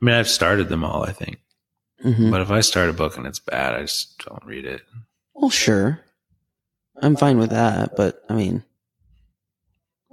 I 0.00 0.04
mean, 0.04 0.14
I've 0.14 0.28
started 0.28 0.68
them 0.68 0.84
all, 0.84 1.02
I 1.04 1.12
think. 1.12 1.38
Mhm. 2.04 2.30
But 2.30 2.40
if 2.40 2.50
I 2.50 2.60
start 2.60 2.88
a 2.88 2.94
book 2.94 3.16
and 3.16 3.26
it's 3.26 3.38
bad, 3.38 3.74
I 3.74 3.82
just 3.82 4.24
don't 4.26 4.44
read 4.44 4.64
it. 4.64 4.82
Well, 5.34 5.50
sure. 5.50 6.00
I'm 7.02 7.16
fine 7.16 7.38
with 7.38 7.50
that, 7.50 7.96
but 7.96 8.22
I 8.28 8.34
mean, 8.34 8.62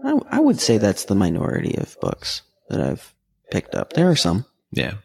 I, 0.04 0.18
I 0.30 0.40
would 0.40 0.60
say 0.60 0.78
that's 0.78 1.06
the 1.06 1.16
minority 1.16 1.76
of 1.78 1.98
books 2.02 2.42
that 2.70 2.82
I've 2.82 3.14
picked 3.52 3.76
up. 3.76 3.94
There 3.94 4.10
are 4.10 4.16
some, 4.16 4.46
Yeah. 4.72 4.96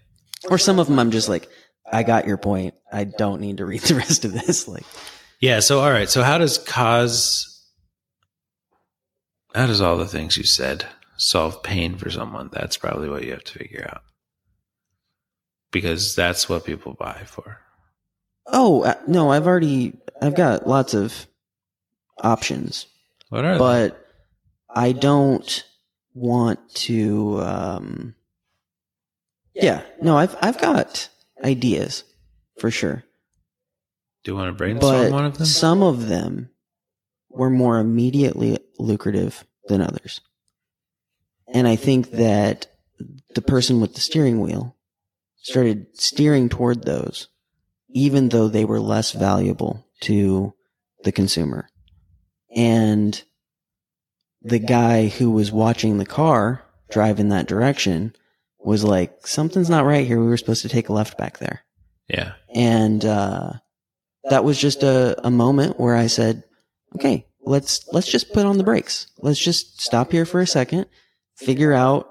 or 0.51 0.59
some 0.59 0.79
of 0.79 0.87
them 0.89 0.99
I'm 0.99 1.11
just 1.13 1.29
like, 1.29 1.49
I 1.91 2.03
got 2.03 2.27
your 2.27 2.37
point. 2.37 2.75
I 2.93 3.05
don't 3.05 3.41
need 3.41 3.59
to 3.59 3.67
read 3.67 3.83
the 3.83 3.95
rest 3.97 4.25
of 4.25 4.33
this. 4.33 4.67
Like, 4.69 4.85
Yeah. 5.41 5.61
So, 5.61 5.81
all 5.81 5.91
right. 5.91 6.09
So, 6.11 6.23
how 6.23 6.39
does 6.39 6.59
cause, 6.59 7.65
how 9.55 9.67
does 9.67 9.81
all 9.81 9.97
the 9.99 10.07
things 10.07 10.37
you 10.37 10.45
said 10.45 10.87
solve 11.17 11.63
pain 11.63 11.97
for 11.97 12.11
someone? 12.11 12.51
That's 12.53 12.77
probably 12.77 13.09
what 13.09 13.25
you 13.25 13.33
have 13.33 13.45
to 13.45 13.59
figure 13.59 13.89
out. 13.93 14.03
Because 15.73 16.15
that's 16.15 16.49
what 16.49 16.65
people 16.65 16.95
buy 16.95 17.23
for. 17.27 17.59
oh 18.47 18.83
uh, 18.83 18.95
no, 19.09 19.31
I've 19.31 19.47
already, 19.47 19.99
I've 20.21 20.35
got 20.37 20.67
lots 20.69 20.95
of 20.95 21.27
options, 22.23 22.87
What 23.31 23.45
are 23.45 23.55
they? 23.55 23.59
but 23.59 24.07
I 24.75 24.93
don't 24.93 25.65
want 26.15 26.61
to. 26.75 27.41
um 27.41 28.15
Yeah, 29.55 29.83
no, 30.01 30.17
I've 30.17 30.37
I've 30.41 30.61
got 30.61 31.09
ideas 31.43 32.05
for 32.59 32.71
sure. 32.71 33.03
Do 34.25 34.31
you 34.31 34.37
want 34.37 34.49
to 34.49 34.53
brainstorm 34.53 35.05
but 35.05 35.13
one 35.13 35.25
of 35.25 35.37
them? 35.39 35.47
some 35.47 35.83
of 35.83 36.09
them 36.09 36.51
were 37.31 37.51
more 37.51 37.79
immediately 37.79 38.59
lucrative 38.79 39.45
than 39.69 39.81
others. 39.81 40.21
And 41.49 41.67
I 41.67 41.77
think 41.77 42.13
that 42.13 42.67
the 43.35 43.43
person 43.43 43.81
with 43.81 43.95
the 43.95 44.01
steering 44.01 44.41
wheel 44.41 44.77
started 45.43 45.87
steering 45.95 46.49
toward 46.49 46.85
those, 46.85 47.29
even 47.91 48.31
though 48.31 48.49
they 48.49 48.65
were 48.65 48.81
less 48.81 49.13
valuable 49.13 49.87
to 50.01 50.55
the 51.05 51.13
consumer. 51.13 51.69
And 52.55 53.23
the 54.43 54.59
guy 54.59 55.09
who 55.09 55.31
was 55.31 55.53
watching 55.53 55.99
the 55.99 56.07
car 56.07 56.65
drive 56.91 57.21
in 57.21 57.29
that 57.31 57.47
direction 57.47 58.15
was 58.59 58.85
like, 58.85 59.27
something's 59.27 59.71
not 59.71 59.85
right 59.85 60.07
here. 60.07 60.21
We 60.21 60.27
were 60.27 60.37
supposed 60.37 60.63
to 60.63 60.69
take 60.69 60.89
a 60.89 60.93
left 60.93 61.19
back 61.19 61.39
there 61.39 61.65
yeah. 62.13 62.33
and 62.55 63.05
uh, 63.05 63.53
that 64.25 64.45
was 64.45 64.59
just 64.59 64.83
a, 64.83 65.17
a 65.27 65.31
moment 65.31 65.81
where 65.81 65.97
I 65.97 66.07
said, 66.07 66.45
"Okay, 66.95 67.27
let's 67.45 67.87
let's 67.93 68.11
just 68.11 68.33
put 68.33 68.47
on 68.47 68.59
the 68.59 68.65
brakes. 68.65 69.07
Let's 69.19 69.41
just 69.41 69.81
stop 69.81 70.13
here 70.13 70.27
for 70.27 70.41
a 70.41 70.47
second, 70.47 70.87
figure 71.37 71.73
out 71.73 72.09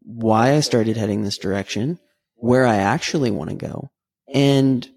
why 0.00 0.54
I 0.54 0.60
started 0.60 0.96
heading 0.96 1.22
this 1.22 1.38
direction, 1.38 1.98
where 2.36 2.66
I 2.66 2.76
actually 2.76 3.30
want 3.30 3.50
to 3.50 3.56
go, 3.56 3.90
and 4.32 4.88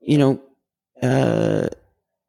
you 0.00 0.18
know, 0.18 0.42
uh, 1.02 1.68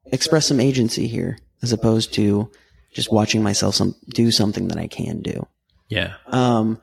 express 0.05 0.47
some 0.47 0.59
agency 0.59 1.07
here 1.07 1.37
as 1.61 1.73
opposed 1.73 2.13
to 2.13 2.49
just 2.93 3.11
watching 3.11 3.43
myself 3.43 3.75
some 3.75 3.95
do 4.13 4.31
something 4.31 4.67
that 4.69 4.77
I 4.77 4.87
can 4.87 5.21
do." 5.21 5.47
Yeah. 5.89 6.13
Um, 6.27 6.79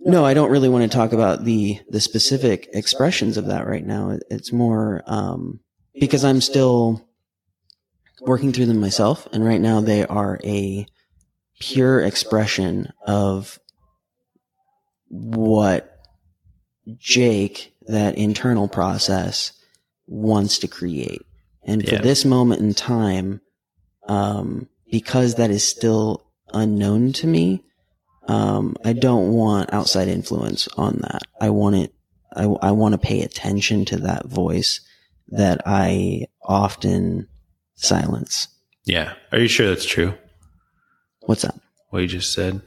no, 0.00 0.24
I 0.24 0.34
don't 0.34 0.50
really 0.50 0.68
want 0.68 0.90
to 0.90 0.96
talk 0.96 1.12
about 1.12 1.44
the 1.44 1.80
the 1.88 2.00
specific 2.00 2.68
expressions 2.72 3.36
of 3.36 3.46
that 3.46 3.66
right 3.66 3.84
now. 3.84 4.18
It's 4.30 4.52
more 4.52 5.02
um, 5.06 5.60
because 5.98 6.24
I'm 6.24 6.40
still 6.40 7.08
working 8.20 8.52
through 8.52 8.66
them 8.66 8.80
myself, 8.80 9.26
and 9.32 9.44
right 9.44 9.60
now 9.60 9.80
they 9.80 10.04
are 10.04 10.38
a 10.44 10.86
pure 11.58 12.00
expression 12.00 12.92
of 13.06 13.58
what 15.08 15.93
Jake, 16.98 17.74
that 17.86 18.16
internal 18.16 18.68
process, 18.68 19.52
wants 20.06 20.58
to 20.58 20.68
create. 20.68 21.22
And 21.66 21.86
for 21.86 21.94
Yeah. 21.94 22.02
this 22.02 22.24
moment 22.24 22.60
in 22.60 22.74
time, 22.74 23.40
um, 24.06 24.68
because 24.90 25.36
that 25.36 25.50
is 25.50 25.66
still 25.66 26.26
unknown 26.52 27.12
to 27.14 27.26
me, 27.26 27.64
um, 28.28 28.76
I 28.84 28.92
don't 28.92 29.32
want 29.32 29.72
outside 29.72 30.08
influence 30.08 30.68
on 30.76 30.98
that. 31.02 31.22
I 31.40 31.50
want 31.50 31.76
it. 31.76 31.94
I, 32.36 32.44
I 32.44 32.70
want 32.72 32.92
to 32.92 32.98
pay 32.98 33.22
attention 33.22 33.84
to 33.86 33.96
that 33.98 34.26
voice 34.26 34.80
that 35.28 35.62
I 35.66 36.26
often 36.42 37.28
silence. 37.76 38.48
Yeah. 38.84 39.14
Are 39.32 39.38
you 39.38 39.48
sure 39.48 39.68
that's 39.68 39.86
true? 39.86 40.14
What's 41.20 41.42
that? 41.42 41.54
What 41.90 42.00
you 42.02 42.08
just 42.08 42.32
said? 42.32 42.60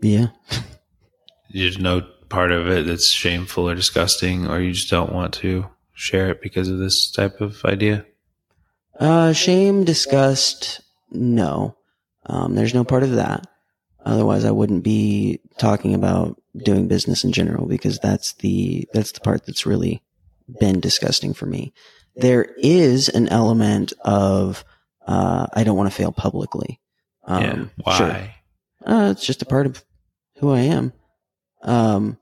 Yeah. 0.00 0.28
There's 1.50 1.78
no 1.78 2.06
part 2.32 2.50
of 2.50 2.66
it 2.66 2.86
that's 2.86 3.10
shameful 3.10 3.68
or 3.68 3.74
disgusting, 3.74 4.48
or 4.48 4.58
you 4.58 4.72
just 4.72 4.88
don't 4.88 5.12
want 5.12 5.34
to 5.34 5.66
share 5.92 6.30
it 6.30 6.40
because 6.40 6.68
of 6.70 6.78
this 6.78 7.10
type 7.10 7.42
of 7.42 7.62
idea? 7.66 8.06
Uh, 8.98 9.34
shame, 9.34 9.84
disgust. 9.84 10.80
No. 11.10 11.76
Um, 12.24 12.54
there's 12.54 12.72
no 12.72 12.84
part 12.84 13.02
of 13.02 13.12
that. 13.12 13.46
Otherwise, 14.04 14.46
I 14.46 14.50
wouldn't 14.50 14.82
be 14.82 15.40
talking 15.58 15.94
about 15.94 16.40
doing 16.56 16.88
business 16.88 17.22
in 17.22 17.32
general 17.32 17.66
because 17.66 17.98
that's 17.98 18.32
the, 18.34 18.88
that's 18.94 19.12
the 19.12 19.20
part 19.20 19.44
that's 19.44 19.66
really 19.66 20.02
been 20.58 20.80
disgusting 20.80 21.34
for 21.34 21.44
me. 21.44 21.74
There 22.16 22.44
is 22.56 23.10
an 23.10 23.28
element 23.28 23.92
of, 24.04 24.64
uh, 25.06 25.48
I 25.52 25.64
don't 25.64 25.76
want 25.76 25.90
to 25.90 25.96
fail 25.96 26.12
publicly. 26.12 26.80
Um, 27.24 27.42
yeah. 27.42 27.64
Why? 27.84 27.96
sure. 27.96 28.94
Uh, 28.94 29.10
it's 29.10 29.24
just 29.26 29.42
a 29.42 29.46
part 29.46 29.66
of 29.66 29.84
who 30.38 30.50
I 30.50 30.60
am. 30.60 30.92
Um, 31.62 32.18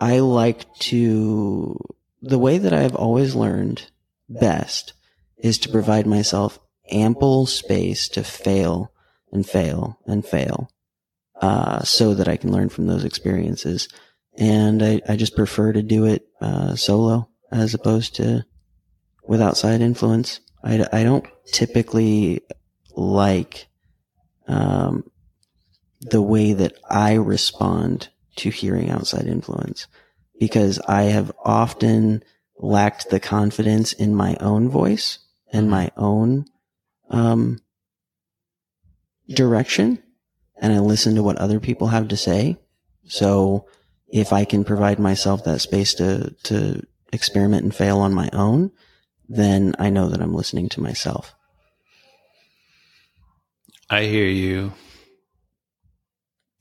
I 0.00 0.20
like 0.20 0.72
to, 0.76 1.78
the 2.22 2.38
way 2.38 2.58
that 2.58 2.72
I've 2.72 2.96
always 2.96 3.34
learned 3.34 3.90
best 4.28 4.94
is 5.36 5.58
to 5.58 5.68
provide 5.68 6.06
myself 6.06 6.58
ample 6.90 7.46
space 7.46 8.08
to 8.08 8.24
fail 8.24 8.92
and 9.30 9.46
fail 9.46 9.98
and 10.06 10.24
fail, 10.24 10.70
uh, 11.40 11.82
so 11.82 12.14
that 12.14 12.28
I 12.28 12.36
can 12.36 12.50
learn 12.50 12.70
from 12.70 12.86
those 12.86 13.04
experiences. 13.04 13.88
And 14.38 14.82
I, 14.82 15.00
I 15.08 15.16
just 15.16 15.36
prefer 15.36 15.72
to 15.72 15.82
do 15.82 16.06
it, 16.06 16.26
uh, 16.40 16.76
solo 16.76 17.28
as 17.52 17.74
opposed 17.74 18.16
to 18.16 18.44
with 19.24 19.42
outside 19.42 19.82
influence. 19.82 20.40
I, 20.64 20.86
I 20.92 21.04
don't 21.04 21.26
typically 21.52 22.40
like, 22.96 23.68
um, 24.48 25.04
the 26.00 26.22
way 26.22 26.54
that 26.54 26.72
I 26.88 27.14
respond 27.14 28.08
to 28.36 28.50
hearing 28.50 28.90
outside 28.90 29.26
influence 29.26 29.86
because 30.38 30.80
I 30.80 31.02
have 31.04 31.32
often 31.44 32.24
lacked 32.56 33.10
the 33.10 33.20
confidence 33.20 33.92
in 33.92 34.14
my 34.14 34.36
own 34.40 34.68
voice 34.68 35.18
and 35.52 35.70
my 35.70 35.90
own 35.96 36.46
um, 37.10 37.60
direction, 39.28 40.02
and 40.60 40.72
I 40.72 40.78
listen 40.78 41.14
to 41.16 41.22
what 41.22 41.36
other 41.36 41.60
people 41.60 41.88
have 41.88 42.08
to 42.08 42.16
say. 42.16 42.56
So 43.04 43.66
if 44.08 44.32
I 44.32 44.44
can 44.44 44.64
provide 44.64 44.98
myself 44.98 45.44
that 45.44 45.60
space 45.60 45.94
to 45.94 46.34
to 46.44 46.86
experiment 47.12 47.64
and 47.64 47.74
fail 47.74 47.98
on 47.98 48.14
my 48.14 48.30
own, 48.32 48.70
then 49.28 49.74
I 49.78 49.90
know 49.90 50.08
that 50.08 50.20
I'm 50.20 50.34
listening 50.34 50.68
to 50.70 50.80
myself. 50.80 51.34
I 53.88 54.04
hear 54.04 54.26
you. 54.26 54.72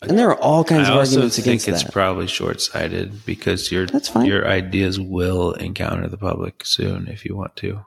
And 0.01 0.17
there 0.17 0.29
are 0.29 0.39
all 0.39 0.63
kinds 0.63 0.87
I 0.87 0.91
of 0.91 0.97
also 0.99 1.15
arguments 1.15 1.39
think 1.39 1.67
it's 1.67 1.83
probably 1.83 2.27
short 2.27 2.61
sighted 2.61 3.25
because 3.25 3.69
your 3.71 3.85
That's 3.85 4.07
fine. 4.07 4.25
your 4.25 4.47
ideas 4.47 4.99
will 4.99 5.51
encounter 5.53 6.07
the 6.07 6.17
public 6.17 6.65
soon 6.65 7.07
if 7.07 7.25
you 7.25 7.35
want 7.35 7.57
to. 7.57 7.85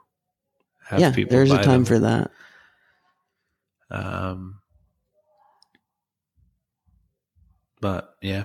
Have 0.85 0.99
yeah, 0.99 1.11
people 1.11 1.31
there's 1.35 1.51
a 1.51 1.63
time 1.63 1.83
them. 1.83 1.85
for 1.85 1.99
that. 1.99 2.31
Um, 3.89 4.59
but 7.81 8.15
yeah, 8.21 8.43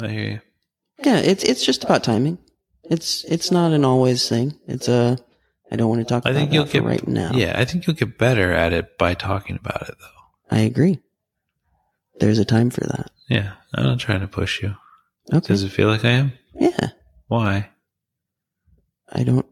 I 0.00 0.08
hear 0.08 0.24
you. 0.24 0.40
Yeah, 1.04 1.18
it's 1.18 1.42
it's 1.42 1.64
just 1.64 1.82
about 1.82 2.04
timing. 2.04 2.38
It's 2.84 3.24
it's 3.24 3.50
not 3.50 3.72
an 3.72 3.84
always 3.84 4.28
thing. 4.28 4.58
It's 4.68 4.88
a 4.88 5.18
I 5.70 5.76
don't 5.76 5.88
want 5.88 6.00
to 6.00 6.04
talk 6.04 6.26
I 6.26 6.30
about 6.30 6.38
think 6.38 6.52
you'll 6.52 6.64
get 6.64 6.82
right 6.82 7.06
now. 7.06 7.30
Yeah, 7.32 7.54
I 7.56 7.64
think 7.64 7.86
you'll 7.86 7.96
get 7.96 8.18
better 8.18 8.52
at 8.52 8.72
it 8.72 8.98
by 8.98 9.14
talking 9.14 9.56
about 9.56 9.88
it, 9.88 9.94
though. 10.00 10.56
I 10.56 10.60
agree. 10.60 11.00
There's 12.20 12.38
a 12.38 12.44
time 12.44 12.70
for 12.70 12.80
that. 12.82 13.10
Yeah, 13.28 13.52
I'm 13.74 13.84
not 13.84 13.98
trying 13.98 14.20
to 14.20 14.28
push 14.28 14.62
you. 14.62 14.76
Okay. 15.32 15.46
Does 15.48 15.62
it 15.62 15.70
feel 15.70 15.88
like 15.88 16.04
I 16.04 16.10
am? 16.10 16.32
Yeah. 16.54 16.88
Why? 17.28 17.70
I 19.12 19.22
don't 19.24 19.46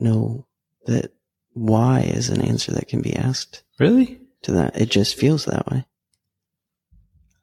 know 0.00 0.46
that 0.86 1.12
why 1.52 2.00
is 2.00 2.28
an 2.28 2.40
answer 2.40 2.72
that 2.72 2.88
can 2.88 3.02
be 3.02 3.14
asked 3.16 3.62
Really? 3.78 4.20
to 4.42 4.52
that. 4.52 4.80
It 4.80 4.90
just 4.90 5.16
feels 5.16 5.44
that 5.46 5.66
way. 5.70 5.84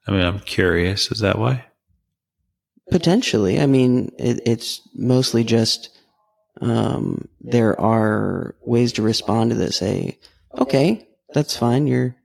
I 0.08 0.12
mean, 0.12 0.22
I'm 0.22 0.40
curious. 0.40 1.12
Is 1.12 1.20
that 1.20 1.38
why? 1.40 1.66
Potentially. 2.92 3.60
I 3.60 3.66
mean, 3.66 4.12
it, 4.20 4.42
it's 4.46 4.82
mostly 4.94 5.44
just, 5.44 5.90
um, 6.62 7.28
there 7.42 7.80
are 7.80 8.56
ways 8.62 8.94
to 8.94 9.02
respond 9.02 9.50
to 9.52 9.56
this. 9.56 9.78
Say, 9.78 10.20
okay, 10.58 11.08
that's 11.34 11.58
fine. 11.58 11.88
You're 11.88 12.16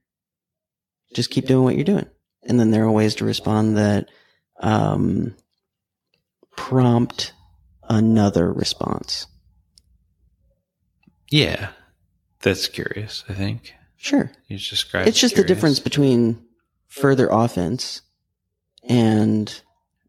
just 1.15 1.31
keep 1.31 1.47
doing 1.47 1.65
what 1.65 1.75
you're 1.77 1.85
doing. 1.85 2.07
And 2.43 2.59
then 2.59 2.71
there 2.71 2.85
are 2.85 2.91
ways 2.91 3.15
to 3.17 3.25
respond 3.25 3.77
that, 3.77 4.09
um, 4.61 5.35
prompt 6.57 7.33
another 7.83 8.53
response. 8.53 9.27
Yeah, 11.31 11.71
that's 12.41 12.67
curious. 12.69 13.25
I 13.29 13.35
think 13.35 13.75
Sure. 13.97 14.33
you 14.49 14.57
just 14.59 14.71
described. 14.71 15.09
It's 15.09 15.21
just 15.21 15.37
the 15.37 15.45
difference 15.45 15.79
between 15.79 16.43
further 16.89 17.29
offense 17.31 18.03
and, 18.83 19.61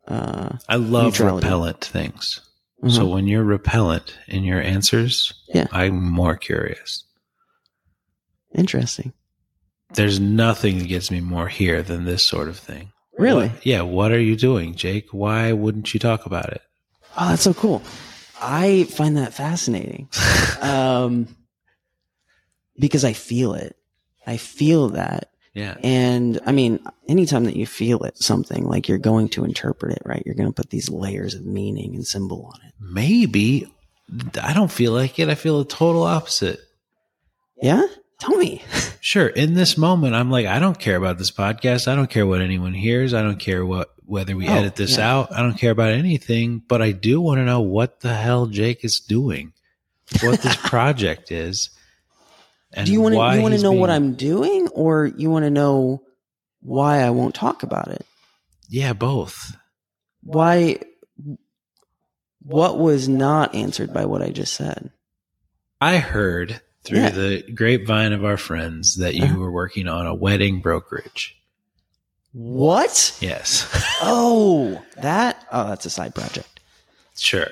uh, 0.07 0.57
I 0.69 0.75
love 0.77 1.05
neutrality. 1.13 1.45
repellent 1.45 1.83
things. 1.85 2.39
So 2.87 3.01
uh-huh. 3.03 3.07
when 3.09 3.27
you're 3.27 3.43
repellent 3.43 4.17
in 4.27 4.43
your 4.43 4.59
answers, 4.61 5.33
Yeah. 5.53 5.67
I'm 5.71 6.03
more 6.11 6.35
curious. 6.37 7.03
interesting. 8.55 9.13
There's 9.93 10.19
nothing 10.19 10.79
that 10.79 10.87
gets 10.87 11.11
me 11.11 11.19
more 11.21 11.47
here 11.47 11.81
than 11.81 12.05
this 12.05 12.23
sort 12.25 12.47
of 12.47 12.57
thing. 12.57 12.91
Really? 13.17 13.49
What- 13.49 13.65
yeah. 13.65 13.81
What 13.81 14.11
are 14.11 14.19
you 14.19 14.35
doing, 14.35 14.75
Jake? 14.75 15.09
Why 15.11 15.51
wouldn't 15.51 15.93
you 15.93 15.99
talk 15.99 16.25
about 16.25 16.51
it? 16.51 16.61
Oh, 17.17 17.29
that's 17.29 17.43
so 17.43 17.53
cool. 17.53 17.81
I 18.41 18.85
find 18.85 19.17
that 19.17 19.33
fascinating. 19.33 20.09
um, 20.61 21.27
because 22.79 23.03
I 23.05 23.13
feel 23.13 23.53
it. 23.53 23.75
I 24.25 24.37
feel 24.37 24.89
that. 24.89 25.29
Yeah. 25.53 25.75
And 25.83 26.39
I 26.45 26.53
mean, 26.53 26.79
anytime 27.09 27.43
that 27.43 27.57
you 27.57 27.65
feel 27.65 28.03
it, 28.03 28.17
something 28.17 28.63
like 28.63 28.87
you're 28.87 28.97
going 28.97 29.27
to 29.29 29.43
interpret 29.43 29.91
it, 29.97 30.01
right? 30.05 30.23
You're 30.25 30.35
going 30.35 30.49
to 30.49 30.53
put 30.53 30.69
these 30.69 30.89
layers 30.89 31.33
of 31.35 31.45
meaning 31.45 31.93
and 31.93 32.07
symbol 32.07 32.49
on 32.53 32.65
it. 32.65 32.73
Maybe 32.79 33.71
I 34.41 34.53
don't 34.53 34.71
feel 34.71 34.93
like 34.93 35.19
it. 35.19 35.27
I 35.29 35.35
feel 35.35 35.59
the 35.59 35.65
total 35.65 36.03
opposite. 36.03 36.59
Yeah? 37.61 37.85
Tell 38.21 38.37
me. 38.37 38.63
Sure. 38.99 39.25
In 39.25 39.55
this 39.55 39.79
moment, 39.79 40.13
I'm 40.13 40.29
like, 40.29 40.45
I 40.45 40.59
don't 40.59 40.77
care 40.77 40.95
about 40.95 41.17
this 41.17 41.31
podcast. 41.31 41.87
I 41.87 41.95
don't 41.95 42.09
care 42.09 42.27
what 42.27 42.39
anyone 42.39 42.75
hears. 42.75 43.15
I 43.15 43.23
don't 43.23 43.39
care 43.39 43.65
what 43.65 43.89
whether 44.05 44.35
we 44.35 44.47
Oh, 44.47 44.53
edit 44.53 44.75
this 44.75 44.97
yeah. 44.97 45.11
out. 45.11 45.33
I 45.33 45.41
don't 45.41 45.57
care 45.57 45.71
about 45.71 45.89
anything. 45.91 46.59
But 46.67 46.83
I 46.83 46.91
do 46.91 47.19
want 47.19 47.39
to 47.39 47.45
know 47.45 47.61
what 47.61 48.01
the 48.01 48.13
hell 48.13 48.45
Jake 48.45 48.85
is 48.85 48.99
doing, 48.99 49.53
what 50.21 50.39
this 50.41 50.55
project 50.63 51.31
is. 51.31 51.71
And 52.73 52.85
Do 52.85 52.93
you 52.93 53.01
want 53.01 53.13
to, 53.15 53.35
you 53.35 53.41
want 53.41 53.55
to 53.55 53.61
know 53.63 53.71
what 53.71 53.89
I'm 53.89 54.13
doing 54.13 54.67
or 54.67 55.07
you 55.07 55.31
want 55.31 55.45
to 55.45 55.49
know 55.49 56.03
why 56.61 56.99
I 57.01 57.09
won't 57.09 57.33
talk 57.33 57.63
about 57.63 57.87
it? 57.87 58.05
Yeah, 58.69 58.93
both. 58.93 59.57
Why, 60.21 60.77
what 62.43 62.77
was 62.77 63.09
not 63.09 63.55
answered 63.55 63.91
by 63.93 64.05
what 64.05 64.21
I 64.21 64.29
just 64.29 64.53
said? 64.53 64.91
I 65.81 65.97
heard 65.97 66.61
through 66.83 66.99
Yeah. 66.99 67.09
the 67.09 67.43
grapevine 67.53 68.13
of 68.13 68.25
our 68.25 68.37
friends 68.37 68.95
that 68.97 69.13
you 69.15 69.23
Uh-huh. 69.25 69.37
were 69.39 69.51
working 69.51 69.87
on 69.87 70.07
a 70.07 70.15
wedding 70.15 70.61
brokerage. 70.61 71.37
What? 72.33 73.15
Yes. 73.19 73.67
Oh, 74.03 74.81
that, 74.97 75.45
oh, 75.51 75.67
that's 75.69 75.85
a 75.85 75.89
side 75.91 76.15
project. 76.15 76.59
Sure. 77.15 77.49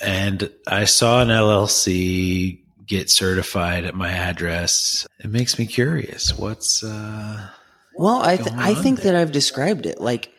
And 0.00 0.50
I 0.66 0.84
saw 0.84 1.22
an 1.22 1.28
LLC 1.28 2.60
get 2.86 3.08
certified 3.08 3.84
at 3.84 3.94
my 3.94 4.10
address. 4.10 5.06
It 5.20 5.30
makes 5.30 5.58
me 5.60 5.66
curious. 5.66 6.36
What's 6.36 6.82
uh 6.82 7.48
Well, 7.94 8.20
I 8.20 8.36
th- 8.36 8.52
I 8.56 8.74
think 8.74 9.00
there? 9.02 9.12
that 9.12 9.20
I've 9.20 9.30
described 9.32 9.86
it. 9.86 10.00
Like 10.00 10.32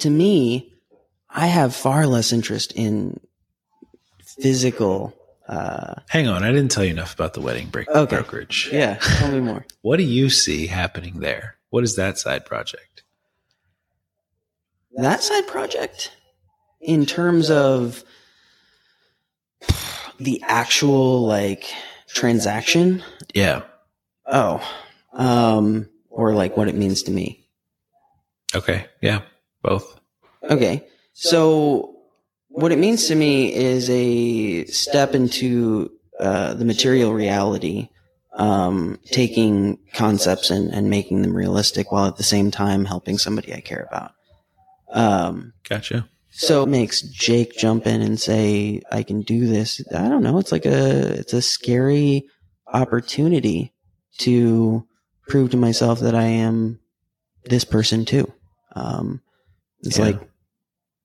to 0.00 0.10
me, 0.10 0.74
I 1.30 1.46
have 1.46 1.74
far 1.74 2.06
less 2.06 2.30
interest 2.32 2.72
in 2.76 3.18
physical. 4.22 5.14
Uh, 5.48 5.94
hang 6.08 6.26
on, 6.26 6.42
I 6.42 6.48
didn't 6.52 6.70
tell 6.70 6.84
you 6.84 6.90
enough 6.90 7.14
about 7.14 7.34
the 7.34 7.40
wedding 7.40 7.68
break 7.68 7.88
Okay. 7.88 8.16
brokerage. 8.16 8.70
yeah, 8.72 8.96
tell 8.96 9.30
me 9.30 9.40
more. 9.40 9.64
What 9.82 9.98
do 9.98 10.02
you 10.04 10.30
see 10.30 10.66
happening 10.66 11.20
there? 11.20 11.56
What 11.70 11.84
is 11.84 11.96
that 11.96 12.18
side 12.18 12.46
project? 12.46 13.02
That 14.96 15.22
side 15.22 15.46
project, 15.46 16.12
in 16.80 17.04
terms 17.04 17.50
of 17.50 18.04
the 20.18 20.42
actual 20.46 21.26
like 21.26 21.66
transaction, 22.08 23.02
Yeah. 23.34 23.62
oh, 24.26 24.62
um, 25.12 25.88
or 26.08 26.32
like 26.34 26.56
what 26.56 26.68
it 26.68 26.74
means 26.76 27.02
to 27.04 27.10
me. 27.10 27.44
Okay. 28.54 28.86
Yeah. 29.02 29.22
Both. 29.62 29.98
Okay. 30.48 30.86
So 31.12 31.93
what 32.54 32.70
it 32.70 32.78
means 32.78 33.08
to 33.08 33.14
me 33.16 33.52
is 33.52 33.90
a 33.90 34.64
step 34.66 35.14
into 35.14 35.90
uh, 36.20 36.54
the 36.54 36.64
material 36.64 37.12
reality, 37.12 37.88
um, 38.34 38.98
taking 39.06 39.78
concepts 39.92 40.50
and, 40.50 40.72
and 40.72 40.88
making 40.88 41.22
them 41.22 41.36
realistic 41.36 41.90
while 41.90 42.06
at 42.06 42.16
the 42.16 42.22
same 42.22 42.52
time 42.52 42.84
helping 42.84 43.18
somebody 43.18 43.52
I 43.52 43.60
care 43.60 43.86
about. 43.90 44.12
Um, 44.88 45.52
Gotcha. 45.68 46.08
so 46.30 46.62
it 46.62 46.68
makes 46.68 47.02
Jake 47.02 47.56
jump 47.56 47.88
in 47.88 48.00
and 48.00 48.20
say, 48.20 48.82
I 48.92 49.02
can 49.02 49.22
do 49.22 49.48
this. 49.48 49.82
I 49.92 50.08
don't 50.08 50.22
know. 50.22 50.38
It's 50.38 50.52
like 50.52 50.64
a, 50.64 51.18
it's 51.18 51.32
a 51.32 51.42
scary 51.42 52.28
opportunity 52.68 53.72
to 54.18 54.86
prove 55.28 55.50
to 55.50 55.56
myself 55.56 55.98
that 56.00 56.14
I 56.14 56.24
am 56.24 56.78
this 57.46 57.64
person 57.64 58.04
too. 58.04 58.32
Um, 58.76 59.20
it's 59.80 59.98
Yeah. 59.98 60.04
like 60.04 60.20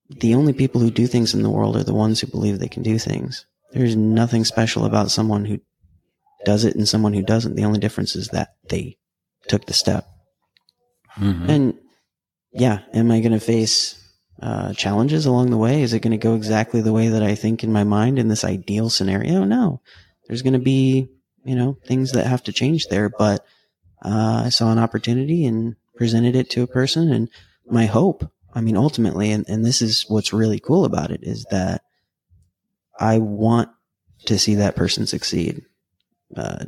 the 0.09 0.35
only 0.35 0.53
people 0.53 0.81
who 0.81 0.91
do 0.91 1.07
things 1.07 1.33
in 1.33 1.43
the 1.43 1.49
world 1.49 1.77
are 1.77 1.83
the 1.83 1.93
ones 1.93 2.19
who 2.19 2.27
believe 2.27 2.59
they 2.59 2.67
can 2.67 2.83
do 2.83 2.97
things. 2.97 3.45
There's 3.71 3.95
nothing 3.95 4.43
special 4.45 4.85
about 4.85 5.11
someone 5.11 5.45
who 5.45 5.59
does 6.45 6.65
it 6.65 6.75
and 6.75 6.87
someone 6.87 7.13
who 7.13 7.21
doesn't. 7.21 7.55
The 7.55 7.65
only 7.65 7.79
difference 7.79 8.15
is 8.15 8.29
that 8.29 8.55
they 8.69 8.97
took 9.47 9.65
the 9.65 9.73
step. 9.73 10.07
Mhm. 11.17 11.49
And 11.49 11.73
yeah, 12.51 12.79
am 12.93 13.11
I 13.11 13.19
going 13.19 13.33
to 13.33 13.39
face 13.39 13.95
uh, 14.41 14.73
challenges 14.73 15.25
along 15.25 15.51
the 15.51 15.57
way? 15.57 15.81
Is 15.81 15.93
it 15.93 15.99
going 15.99 16.11
to 16.11 16.17
go 16.17 16.35
exactly 16.35 16.81
the 16.81 16.93
way 16.93 17.09
that 17.09 17.21
I 17.21 17.35
think 17.35 17.63
in 17.63 17.73
my 17.73 17.83
mind 17.83 18.17
in 18.17 18.29
this 18.29 18.43
ideal 18.43 18.89
scenario? 18.89 19.43
No. 19.43 19.81
There's 20.27 20.41
going 20.41 20.53
to 20.53 20.59
be, 20.59 21.09
you 21.43 21.55
know, 21.55 21.77
things 21.85 22.13
that 22.13 22.25
have 22.25 22.43
to 22.43 22.53
change 22.53 22.87
there, 22.87 23.09
but 23.09 23.45
uh, 24.03 24.43
I 24.45 24.49
saw 24.49 24.71
an 24.71 24.79
opportunity 24.79 25.45
and 25.45 25.75
presented 25.95 26.35
it 26.35 26.49
to 26.51 26.63
a 26.63 26.67
person. 26.67 27.11
And 27.11 27.29
my 27.67 27.85
hope, 27.85 28.31
I 28.53 28.61
mean, 28.61 28.77
ultimately, 28.77 29.31
and, 29.31 29.47
and 29.47 29.63
this 29.63 29.81
is 29.81 30.05
what's 30.07 30.33
really 30.33 30.59
cool 30.59 30.85
about 30.85 31.11
it, 31.11 31.21
is 31.23 31.45
that 31.51 31.83
I 32.99 33.19
want 33.19 33.69
to 34.25 34.37
see 34.39 34.55
that 34.55 34.75
person 34.75 35.07
succeed 35.07 35.63
uh, 36.35 36.65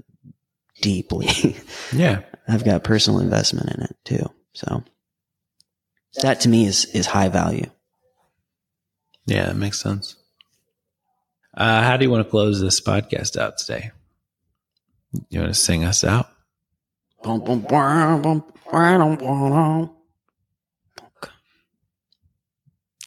deeply. 0.81 1.55
Yeah. 1.93 2.21
I've 2.47 2.63
got 2.63 2.85
personal 2.85 3.19
investment 3.19 3.69
in 3.75 3.83
it 3.83 3.95
too. 4.05 4.31
So 4.53 4.83
that 6.21 6.39
to 6.41 6.49
me 6.49 6.65
is, 6.65 6.85
is 6.85 7.05
high 7.05 7.27
value. 7.27 7.69
Yeah, 9.25 9.47
that 9.47 9.57
makes 9.57 9.81
sense. 9.81 10.15
Uh, 11.55 11.83
how 11.83 11.97
do 11.97 12.05
you 12.05 12.11
want 12.11 12.25
to 12.25 12.29
close 12.29 12.61
this 12.61 12.79
podcast 12.79 13.37
out 13.37 13.57
today? 13.57 13.91
You 15.29 15.41
want 15.41 15.53
to 15.53 15.59
sing 15.59 15.83
us 15.83 16.03
out? 16.05 16.29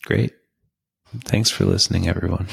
Great. 0.05 0.35
Thanks 1.25 1.51
for 1.51 1.65
listening, 1.65 2.09
everyone. 2.09 2.49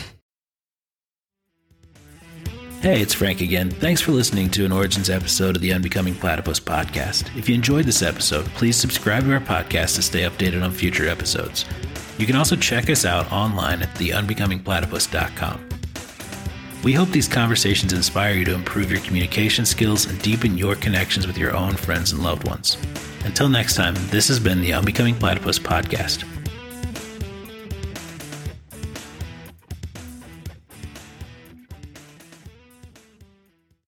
Hey, 2.81 2.99
it's 2.99 3.13
Frank 3.13 3.41
again. 3.41 3.69
Thanks 3.69 4.01
for 4.01 4.11
listening 4.11 4.49
to 4.51 4.65
an 4.65 4.71
Origins 4.71 5.11
episode 5.11 5.55
of 5.55 5.61
the 5.61 5.71
Unbecoming 5.71 6.15
Platypus 6.15 6.59
podcast. 6.59 7.37
If 7.37 7.47
you 7.47 7.53
enjoyed 7.53 7.85
this 7.85 8.01
episode, 8.01 8.45
please 8.55 8.75
subscribe 8.75 9.23
to 9.25 9.33
our 9.33 9.39
podcast 9.39 9.95
to 9.97 10.01
stay 10.01 10.21
updated 10.21 10.63
on 10.63 10.71
future 10.71 11.07
episodes. 11.07 11.65
You 12.17 12.25
can 12.25 12.35
also 12.35 12.55
check 12.55 12.89
us 12.89 13.05
out 13.05 13.31
online 13.31 13.83
at 13.83 13.93
theunbecomingplatypus.com. 13.95 15.69
We 16.83 16.93
hope 16.93 17.09
these 17.09 17.27
conversations 17.27 17.93
inspire 17.93 18.33
you 18.33 18.45
to 18.45 18.55
improve 18.55 18.91
your 18.91 19.01
communication 19.01 19.65
skills 19.65 20.07
and 20.07 20.19
deepen 20.23 20.57
your 20.57 20.73
connections 20.73 21.27
with 21.27 21.37
your 21.37 21.55
own 21.55 21.73
friends 21.73 22.13
and 22.13 22.23
loved 22.23 22.47
ones. 22.47 22.77
Until 23.25 23.47
next 23.47 23.75
time, 23.75 23.93
this 24.09 24.27
has 24.27 24.39
been 24.39 24.61
the 24.61 24.73
Unbecoming 24.73 25.13
Platypus 25.13 25.59
podcast. 25.59 26.25